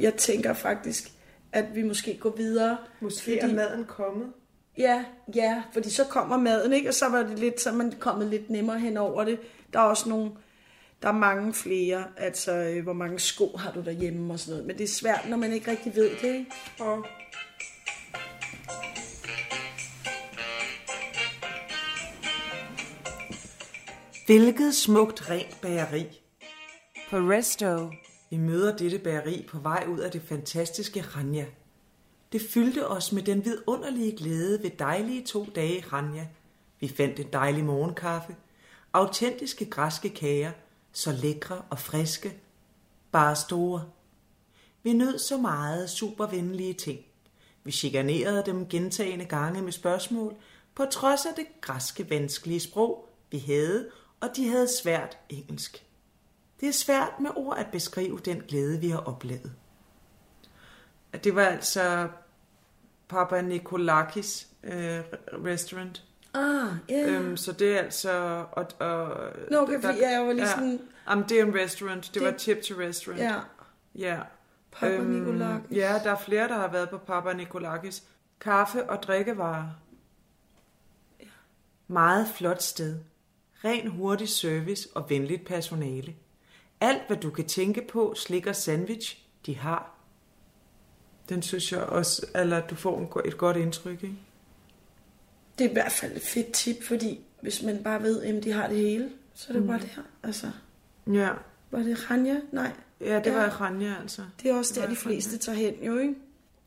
Jeg 0.00 0.14
tænker 0.14 0.52
faktisk, 0.52 1.12
at 1.52 1.74
vi 1.74 1.82
måske 1.82 2.16
går 2.18 2.30
videre. 2.36 2.78
Måske 3.00 3.22
Fordi- 3.40 3.52
er 3.52 3.54
maden 3.54 3.84
kommet. 3.84 4.32
Ja, 4.78 5.04
ja, 5.34 5.62
fordi 5.72 5.90
så 5.90 6.04
kommer 6.04 6.36
maden, 6.36 6.72
ikke? 6.72 6.88
Og 6.88 6.94
så 6.94 7.08
var 7.08 7.22
det 7.22 7.38
lidt, 7.38 7.60
så 7.60 7.72
man 7.72 7.92
kommet 7.98 8.26
lidt 8.26 8.50
nemmere 8.50 8.78
hen 8.80 8.96
over 8.96 9.24
det. 9.24 9.38
Der 9.72 9.78
er 9.78 9.84
også 9.84 10.08
nogle, 10.08 10.30
der 11.02 11.08
er 11.08 11.12
mange 11.12 11.54
flere, 11.54 12.04
altså 12.16 12.52
øh, 12.52 12.82
hvor 12.82 12.92
mange 12.92 13.18
sko 13.18 13.56
har 13.56 13.72
du 13.72 13.80
derhjemme 13.80 14.32
og 14.32 14.38
sådan 14.40 14.52
noget. 14.52 14.66
Men 14.66 14.78
det 14.78 14.84
er 14.84 14.88
svært, 14.88 15.26
når 15.28 15.36
man 15.36 15.52
ikke 15.52 15.70
rigtig 15.70 15.94
ved 15.96 16.10
det, 16.10 16.34
ikke? 16.34 16.46
Og 16.80 17.06
Hvilket 24.26 24.74
smukt 24.74 25.30
rent 25.30 25.60
bageri. 25.60 26.20
På 27.10 27.16
Resto. 27.16 27.90
Vi 28.30 28.36
møder 28.36 28.76
dette 28.76 28.98
bageri 28.98 29.46
på 29.48 29.58
vej 29.58 29.86
ud 29.88 29.98
af 29.98 30.10
det 30.10 30.22
fantastiske 30.22 31.02
Ranja. 31.02 31.46
Det 32.32 32.40
fyldte 32.40 32.88
os 32.88 33.12
med 33.12 33.22
den 33.22 33.44
vidunderlige 33.44 34.16
glæde 34.16 34.62
ved 34.62 34.70
dejlige 34.78 35.24
to 35.24 35.46
dage 35.54 35.78
i 35.78 35.80
Ranja. 35.80 36.26
Vi 36.80 36.88
fandt 36.88 37.20
en 37.20 37.32
dejlig 37.32 37.64
morgenkaffe, 37.64 38.36
autentiske 38.92 39.64
græske 39.64 40.08
kager, 40.08 40.52
så 40.92 41.12
lækre 41.12 41.62
og 41.70 41.78
friske, 41.78 42.36
bare 43.12 43.36
store. 43.36 43.84
Vi 44.82 44.92
nød 44.92 45.18
så 45.18 45.36
meget 45.36 45.90
supervenlige 45.90 46.74
ting. 46.74 47.00
Vi 47.64 47.72
chikanerede 47.72 48.42
dem 48.46 48.68
gentagende 48.68 49.24
gange 49.24 49.62
med 49.62 49.72
spørgsmål, 49.72 50.34
på 50.74 50.84
trods 50.84 51.26
af 51.26 51.32
det 51.36 51.46
græske 51.60 52.10
vanskelige 52.10 52.60
sprog, 52.60 53.08
vi 53.30 53.38
havde, 53.38 53.90
og 54.28 54.36
de 54.36 54.48
havde 54.48 54.68
svært 54.68 55.18
engelsk. 55.28 55.84
Det 56.60 56.68
er 56.68 56.72
svært 56.72 57.12
med 57.20 57.30
ord 57.36 57.58
at 57.58 57.66
beskrive 57.72 58.18
den 58.24 58.42
glæde, 58.48 58.80
vi 58.80 58.88
har 58.88 58.98
oplevet. 58.98 59.52
Det 61.24 61.34
var 61.34 61.42
altså 61.42 62.08
Papa 63.08 63.42
Nikolakis 63.42 64.48
øh, 64.64 65.00
restaurant. 65.44 66.02
Ah, 66.34 66.66
ja. 66.88 66.94
Yeah. 67.08 67.24
Øhm, 67.24 67.36
så 67.36 67.52
det 67.52 67.74
er 67.76 67.78
altså... 67.78 68.44
Og, 68.52 68.66
og, 68.78 69.18
Nå, 69.50 69.58
okay, 69.58 69.80
fordi 69.80 70.00
jeg 70.00 70.26
var 70.26 70.32
lige 70.32 70.48
sådan- 70.48 70.80
Jamen, 71.10 71.24
det 71.28 71.40
er 71.40 71.44
en 71.44 71.54
restaurant. 71.54 72.04
Det, 72.06 72.14
det 72.14 72.22
var 72.24 72.30
tip 72.32 72.62
to 72.62 72.74
restaurant. 72.78 73.22
ja. 73.22 73.40
ja. 73.94 74.20
Papa 74.72 74.98
Nikolakis. 75.02 75.76
Ja, 75.76 76.00
der 76.04 76.10
er 76.10 76.18
flere, 76.18 76.48
der 76.48 76.54
har 76.58 76.68
været 76.68 76.90
på 76.90 76.98
Papa 76.98 77.32
Nikolakis. 77.32 78.02
Kaffe 78.40 78.90
og 78.90 79.02
drikkevarer. 79.02 79.68
Meget 81.88 82.28
flot 82.28 82.62
sted. 82.62 82.98
Ren 83.66 83.86
hurtig 83.90 84.28
service 84.28 84.88
og 84.94 85.10
venligt 85.10 85.44
personale. 85.44 86.14
Alt, 86.80 87.02
hvad 87.06 87.16
du 87.16 87.30
kan 87.30 87.44
tænke 87.46 87.82
på, 87.88 88.14
slik 88.16 88.46
og 88.46 88.56
sandwich, 88.56 89.18
de 89.46 89.56
har. 89.56 89.94
Den 91.28 91.42
synes 91.42 91.72
jeg 91.72 91.80
også, 91.82 92.26
eller 92.34 92.66
du 92.66 92.74
får 92.74 93.22
et 93.24 93.38
godt 93.38 93.56
indtryk, 93.56 94.02
ikke? 94.02 94.16
Det 95.58 95.64
er 95.64 95.70
i 95.70 95.72
hvert 95.72 95.92
fald 95.92 96.16
et 96.16 96.22
fedt 96.22 96.52
tip, 96.52 96.82
fordi 96.82 97.20
hvis 97.40 97.62
man 97.62 97.82
bare 97.84 98.02
ved, 98.02 98.22
at 98.22 98.44
de 98.44 98.52
har 98.52 98.68
det 98.68 98.76
hele, 98.76 99.10
så 99.34 99.46
er 99.48 99.52
det 99.52 99.62
mm. 99.62 99.68
bare 99.68 99.78
det 99.78 99.88
her. 99.88 100.02
Altså, 100.22 100.50
Ja, 101.12 101.30
var 101.70 101.78
det 101.78 102.10
Ranja? 102.10 102.36
Nej, 102.52 102.70
ja 103.00 103.14
det 103.18 103.26
Ja. 103.26 103.34
var 103.36 103.48
Ranja, 103.60 103.94
altså. 104.00 104.22
det 104.42 104.50
er 104.50 104.54
også 104.54 104.74
Det 104.74 104.82
der, 104.82 104.88
de 104.88 104.96
fleste 104.96 105.38
tager 105.38 105.58
hen, 105.58 105.74
jo, 105.82 105.98
ikke? 105.98 106.14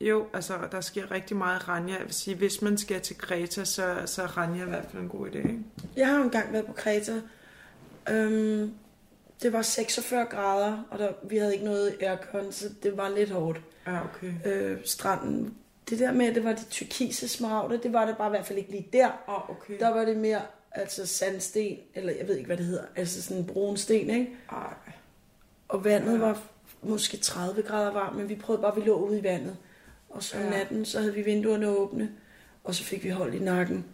Jo, 0.00 0.26
altså, 0.32 0.54
der 0.72 0.80
sker 0.80 1.10
rigtig 1.10 1.36
meget 1.36 1.68
Ranja. 1.68 1.94
Jeg 1.96 2.04
vil 2.04 2.14
sige, 2.14 2.36
hvis 2.36 2.62
man 2.62 2.78
skal 2.78 3.00
til 3.00 3.18
Kreta, 3.18 3.64
så, 3.64 4.02
så 4.06 4.22
er 4.22 4.26
Ranja 4.38 4.64
i 4.64 4.68
hvert 4.68 4.84
fald 4.90 5.02
en 5.02 5.08
god 5.08 5.28
idé, 5.28 5.36
ikke? 5.36 5.58
Jeg 5.96 6.06
har 6.08 6.16
jo 6.16 6.22
engang 6.22 6.52
været 6.52 6.66
på 6.66 6.72
Kreta. 6.72 7.20
Øhm, 8.10 8.72
det 9.42 9.52
var 9.52 9.62
46 9.62 10.24
grader, 10.24 10.82
og 10.90 10.98
der, 10.98 11.12
vi 11.28 11.36
havde 11.36 11.52
ikke 11.52 11.64
noget 11.64 11.96
aircon, 12.00 12.52
så 12.52 12.64
det 12.82 12.96
var 12.96 13.08
lidt 13.08 13.30
hårdt. 13.30 13.60
Ja, 13.86 13.98
okay. 14.04 14.32
Øh, 14.44 14.78
stranden, 14.84 15.54
det 15.90 15.98
der 15.98 16.12
med, 16.12 16.26
at 16.26 16.34
det 16.34 16.44
var 16.44 16.52
de 16.52 16.64
tyrkise 16.70 17.28
smaragde, 17.28 17.80
det 17.82 17.92
var 17.92 18.06
det 18.06 18.16
bare 18.16 18.28
i 18.28 18.30
hvert 18.30 18.46
fald 18.46 18.58
ikke 18.58 18.70
lige 18.70 18.88
der. 18.92 19.06
Åh, 19.28 19.34
oh, 19.34 19.50
okay. 19.50 19.78
Der 19.78 19.88
var 19.94 20.04
det 20.04 20.16
mere 20.16 20.40
altså 20.72 21.06
sandsten, 21.06 21.76
eller 21.94 22.12
jeg 22.18 22.28
ved 22.28 22.36
ikke, 22.36 22.46
hvad 22.46 22.56
det 22.56 22.66
hedder, 22.66 22.84
altså 22.96 23.22
sådan 23.22 23.36
en 23.36 23.46
brun 23.46 23.76
sten, 23.76 24.10
ikke? 24.10 24.30
Ej. 24.52 24.74
Og 25.68 25.84
vandet 25.84 26.12
Ja. 26.12 26.18
var 26.18 26.42
måske 26.82 27.16
30 27.16 27.62
grader 27.62 27.92
varmt, 27.92 28.16
men 28.16 28.28
vi 28.28 28.34
prøvede 28.34 28.60
bare, 28.62 28.72
at 28.72 28.76
vi 28.76 28.86
lå 28.88 28.94
ude 28.94 29.18
i 29.18 29.22
vandet. 29.22 29.56
Og 30.10 30.22
så 30.22 30.36
om 30.36 30.42
Ja. 30.42 30.50
natten, 30.50 30.84
så 30.84 31.00
havde 31.00 31.14
vi 31.14 31.22
vinduerne 31.22 31.68
åbne, 31.68 32.10
og 32.64 32.74
så 32.74 32.84
fik 32.84 33.04
vi 33.04 33.08
hold 33.08 33.34
i 33.34 33.38
nakken. 33.38 33.84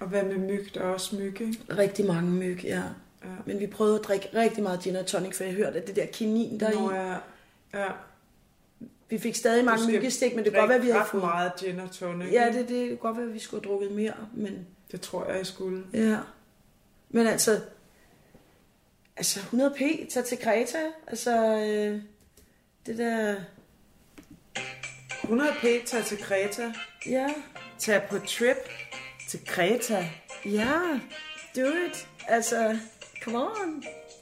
Og 0.00 0.08
hvad 0.08 0.22
med 0.24 0.36
myg? 0.38 0.66
Der 0.74 0.80
er 0.80 0.84
også 0.84 1.16
myg, 1.16 1.40
ikke? 1.40 1.58
Rigtig 1.78 2.06
mange 2.06 2.30
myg, 2.30 2.60
ja. 2.64 2.82
Ja. 3.24 3.28
Men 3.46 3.60
vi 3.60 3.66
prøvede 3.66 3.98
at 3.98 4.04
drikke 4.04 4.28
rigtig 4.34 4.62
meget 4.62 4.80
gin 4.80 4.96
og 4.96 5.06
tonic, 5.06 5.36
for 5.36 5.44
jeg 5.44 5.52
hørte, 5.52 5.78
at 5.80 5.86
det 5.86 5.96
der 5.96 6.06
kinin 6.06 6.60
der 6.60 6.70
Nå, 6.80 6.90
i. 6.90 6.94
ja. 6.94 7.14
ja. 7.74 7.88
Vi 9.08 9.18
fik 9.18 9.34
stadig 9.36 9.64
mange 9.64 9.86
myggestik, 9.86 10.34
men 10.36 10.44
det 10.44 10.52
kan 10.52 10.60
godt 10.60 10.68
være, 10.70 10.80
vi 10.80 10.90
havde 10.90 11.04
fået... 11.10 11.22
meget 11.22 11.52
gin 11.60 11.80
og 11.80 11.90
tonic. 11.90 12.32
Ja, 12.32 12.46
ikke? 12.46 12.58
det, 12.58 12.68
det 12.68 12.88
kan 12.88 12.96
godt 12.96 13.16
være, 13.16 13.26
at 13.26 13.34
vi 13.34 13.38
skulle 13.38 13.64
have 13.64 13.70
drukket 13.72 13.92
mere, 13.92 14.14
men 14.34 14.66
det 14.92 15.00
tror 15.00 15.26
jeg, 15.26 15.36
jeg 15.36 15.46
skulle. 15.46 15.84
ja. 15.94 16.18
Men 17.14 17.26
altså, 17.26 17.60
altså 19.16 19.40
100 19.40 19.70
p, 19.76 20.08
tag 20.10 20.24
til 20.24 20.38
Kreta, 20.38 20.78
altså 21.06 21.56
øh, 21.58 22.00
det 22.86 22.98
der, 22.98 23.34
100 25.22 25.52
p, 25.60 25.64
tag 25.86 26.04
til 26.04 26.18
Kreta. 26.18 26.72
ja, 27.06 27.28
Tag 27.78 28.02
på 28.10 28.18
trip 28.18 28.56
til 29.28 29.40
Kreta. 29.46 30.06
ja, 30.44 30.80
do 31.56 31.66
it, 31.86 32.08
altså, 32.28 32.78
come 33.24 33.38
on. 33.38 33.84